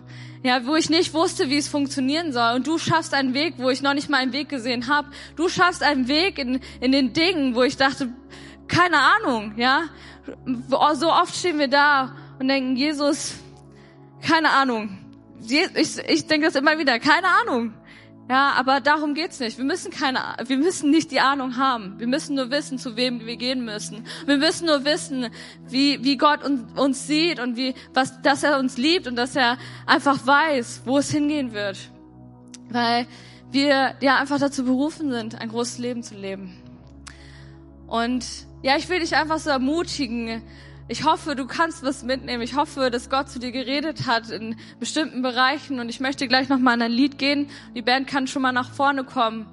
ja, 0.46 0.64
wo 0.68 0.76
ich 0.76 0.92
nicht 0.92 1.16
wusste, 1.16 1.50
wie 1.50 1.58
es 1.58 1.68
funktionieren 1.68 2.32
soll. 2.32 2.54
Und 2.54 2.68
du 2.68 2.78
schaffst 2.78 3.16
einen 3.16 3.34
Weg, 3.34 3.56
wo 3.58 3.72
ich 3.72 3.82
noch 3.82 3.96
nicht 3.96 4.12
mal 4.12 4.18
einen 4.18 4.32
Weg 4.32 4.48
gesehen 4.48 4.88
habe. 4.88 5.08
Du 5.36 5.50
schaffst 5.50 5.82
einen 5.82 6.08
Weg 6.08 6.38
in, 6.38 6.60
in 6.80 6.92
den 6.92 7.14
Dingen, 7.14 7.56
wo 7.56 7.64
ich 7.64 7.78
dachte, 7.78 8.14
keine 8.68 8.98
Ahnung, 9.00 9.54
ja. 9.58 9.86
So 10.70 11.12
oft 11.12 11.36
stehen 11.36 11.58
wir 11.58 11.68
da 11.68 12.16
und 12.40 12.48
denken, 12.48 12.76
Jesus, 12.76 13.34
keine 14.22 14.52
Ahnung. 14.52 15.00
Ich, 15.42 15.98
ich 15.98 16.28
denke 16.28 16.46
das 16.46 16.56
immer 16.56 16.78
wieder, 16.78 17.00
keine 17.00 17.28
Ahnung. 17.42 17.74
Ja, 18.28 18.54
aber 18.54 18.82
darum 18.82 19.14
geht's 19.14 19.40
nicht. 19.40 19.60
Wir 19.60 19.66
müssen 19.66 19.92
keine, 19.92 20.20
wir 20.44 20.58
müssen 20.58 20.90
nicht 20.90 21.12
die 21.12 21.20
Ahnung 21.20 21.58
haben. 21.58 22.00
Wir 22.00 22.08
müssen 22.08 22.36
nur 22.36 22.50
wissen, 22.50 22.80
zu 22.80 22.96
wem 22.96 23.24
wir 23.24 23.38
gehen 23.38 23.64
müssen. 23.64 24.04
Wir 24.26 24.38
müssen 24.38 24.66
nur 24.66 24.84
wissen, 24.84 25.30
wie, 25.68 26.04
wie 26.04 26.18
Gott 26.18 26.44
uns, 26.44 26.64
uns 26.80 27.06
sieht 27.06 27.40
und 27.40 27.56
wie, 27.56 27.76
was, 27.94 28.22
dass 28.24 28.42
er 28.42 28.58
uns 28.58 28.78
liebt 28.78 29.06
und 29.08 29.16
dass 29.16 29.36
er 29.36 29.60
einfach 29.86 30.26
weiß, 30.26 30.82
wo 30.86 30.98
es 30.98 31.12
hingehen 31.12 31.54
wird. 31.54 31.78
Weil 32.70 33.06
wir 33.52 33.96
ja 34.02 34.18
einfach 34.18 34.40
dazu 34.40 34.66
berufen 34.66 35.12
sind, 35.12 35.40
ein 35.40 35.50
großes 35.50 35.78
Leben 35.78 36.02
zu 36.02 36.16
leben. 36.16 36.56
Und 37.86 38.26
ja, 38.64 38.76
ich 38.76 38.90
will 38.90 39.02
dich 39.02 39.16
einfach 39.16 39.38
so 39.38 39.52
ermutigen, 39.52 40.42
ich 40.88 41.04
hoffe, 41.04 41.36
du 41.36 41.48
kannst 41.48 41.84
was 41.84 42.04
mitnehmen. 42.04 42.44
Ich 42.44 42.56
hoffe, 42.56 42.92
dass 42.92 43.10
Gott 43.10 43.30
zu 43.30 43.40
dir 43.40 43.52
geredet 43.52 44.06
hat 44.06 44.30
in 44.30 44.56
bestimmten 44.80 45.24
Bereichen. 45.24 45.80
Und 45.80 45.90
ich 45.90 46.00
möchte 46.00 46.28
gleich 46.28 46.48
noch 46.48 46.60
mal 46.60 46.76
in 46.76 46.82
ein 46.84 46.92
Lied 46.92 47.18
gehen. 47.18 47.50
Die 47.76 47.82
Band 47.82 48.08
kann 48.08 48.28
schon 48.28 48.44
mal 48.44 48.52
nach 48.52 48.70
vorne 48.70 49.04
kommen. 49.04 49.48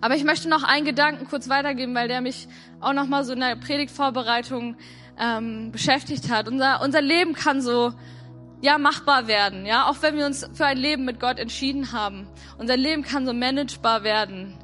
Aber 0.00 0.16
ich 0.16 0.24
möchte 0.24 0.48
noch 0.48 0.64
einen 0.64 0.84
Gedanken 0.84 1.26
kurz 1.26 1.48
weitergeben, 1.48 1.94
weil 1.94 2.08
der 2.08 2.20
mich 2.20 2.46
auch 2.80 2.92
noch 2.92 3.06
mal 3.06 3.24
so 3.24 3.32
in 3.32 3.40
der 3.40 3.56
Predigtvorbereitung 3.56 4.76
ähm, 5.18 5.72
beschäftigt 5.72 6.30
hat. 6.30 6.46
Unser, 6.46 6.82
unser 6.82 7.00
Leben 7.00 7.32
kann 7.32 7.62
so 7.62 7.92
ja 8.60 8.76
machbar 8.78 9.28
werden, 9.28 9.66
ja, 9.66 9.88
auch 9.88 10.02
wenn 10.02 10.16
wir 10.16 10.26
uns 10.26 10.48
für 10.52 10.66
ein 10.66 10.78
Leben 10.78 11.04
mit 11.04 11.20
Gott 11.20 11.38
entschieden 11.38 11.92
haben. 11.92 12.26
Unser 12.58 12.76
Leben 12.76 13.02
kann 13.02 13.24
so 13.24 13.32
managebar 13.32 14.02
werden. 14.02 14.54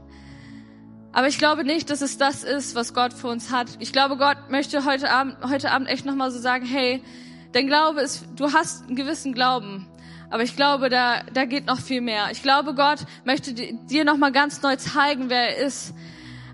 Aber 1.15 1.29
ich 1.29 1.39
glaube 1.39 1.63
nicht, 1.63 1.91
dass 1.91 2.03
es 2.03 2.19
das 2.19 2.43
ist, 2.43 2.75
was 2.75 2.93
Gott 2.93 3.13
für 3.13 3.29
uns 3.29 3.53
hat. 3.53 3.69
Ich 3.79 3.93
glaube, 3.93 4.17
Gott 4.17 4.37
möchte 4.51 4.85
heute 4.85 5.13
Abend, 5.13 5.37
heute 5.49 5.71
Abend 5.71 5.89
echt 5.89 6.05
nochmal 6.05 6.33
so 6.33 6.41
sagen, 6.41 6.67
hey, 6.67 7.03
dein 7.53 7.69
Glaube 7.69 8.01
ist, 8.01 8.25
du 8.35 8.53
hast 8.53 8.87
einen 8.87 8.97
gewissen 8.97 9.33
Glauben. 9.33 9.87
Aber 10.29 10.43
ich 10.43 10.57
glaube, 10.57 10.89
da, 10.89 11.23
da 11.33 11.45
geht 11.45 11.67
noch 11.67 11.79
viel 11.79 12.01
mehr. 12.01 12.31
Ich 12.33 12.43
glaube, 12.43 12.75
Gott 12.75 12.99
möchte 13.25 13.55
dir 13.55 14.05
nochmal 14.05 14.33
ganz 14.33 14.61
neu 14.63 14.75
zeigen, 14.75 15.31
wer 15.31 15.57
er 15.57 15.65
ist. 15.65 15.95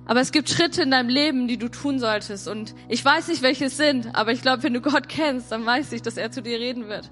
Aber 0.05 0.20
es 0.20 0.31
gibt 0.31 0.51
Schritte 0.51 0.83
in 0.83 0.90
deinem 0.90 1.09
Leben, 1.09 1.49
die 1.49 1.57
du 1.57 1.70
tun 1.70 1.99
solltest. 1.99 2.46
Und 2.46 2.75
ich 2.90 3.03
weiß 3.03 3.29
nicht, 3.29 3.40
welche 3.40 3.66
es 3.66 3.79
sind, 3.79 4.14
aber 4.14 4.33
ich 4.33 4.42
glaube, 4.42 4.62
wenn 4.62 4.75
du 4.75 4.83
Gott 4.83 5.09
kennst, 5.09 5.53
dann 5.53 5.64
weiß 5.64 5.90
ich, 5.92 6.03
dass 6.03 6.18
er 6.18 6.33
zu 6.33 6.42
dir 6.42 6.59
reden 6.61 6.88
wird. 6.88 7.09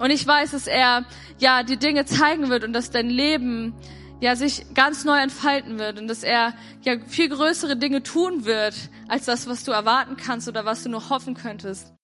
Und 0.00 0.10
ich 0.10 0.26
weiß, 0.26 0.50
dass 0.50 0.66
er, 0.66 1.04
ja, 1.38 1.62
die 1.62 1.76
Dinge 1.76 2.06
zeigen 2.06 2.48
wird 2.48 2.64
und 2.64 2.72
dass 2.72 2.90
dein 2.90 3.08
Leben 3.08 3.74
ja 4.20 4.36
sich 4.36 4.66
ganz 4.74 5.04
neu 5.04 5.18
entfalten 5.18 5.78
wird 5.78 5.98
und 6.00 6.08
dass 6.08 6.22
er 6.22 6.54
ja 6.82 6.98
viel 7.06 7.28
größere 7.28 7.76
Dinge 7.76 8.02
tun 8.02 8.44
wird 8.44 8.74
als 9.08 9.26
das, 9.26 9.46
was 9.46 9.64
du 9.64 9.72
erwarten 9.72 10.16
kannst 10.16 10.48
oder 10.48 10.64
was 10.64 10.82
du 10.82 10.88
noch 10.88 11.10
hoffen 11.10 11.34
könntest. 11.34 11.97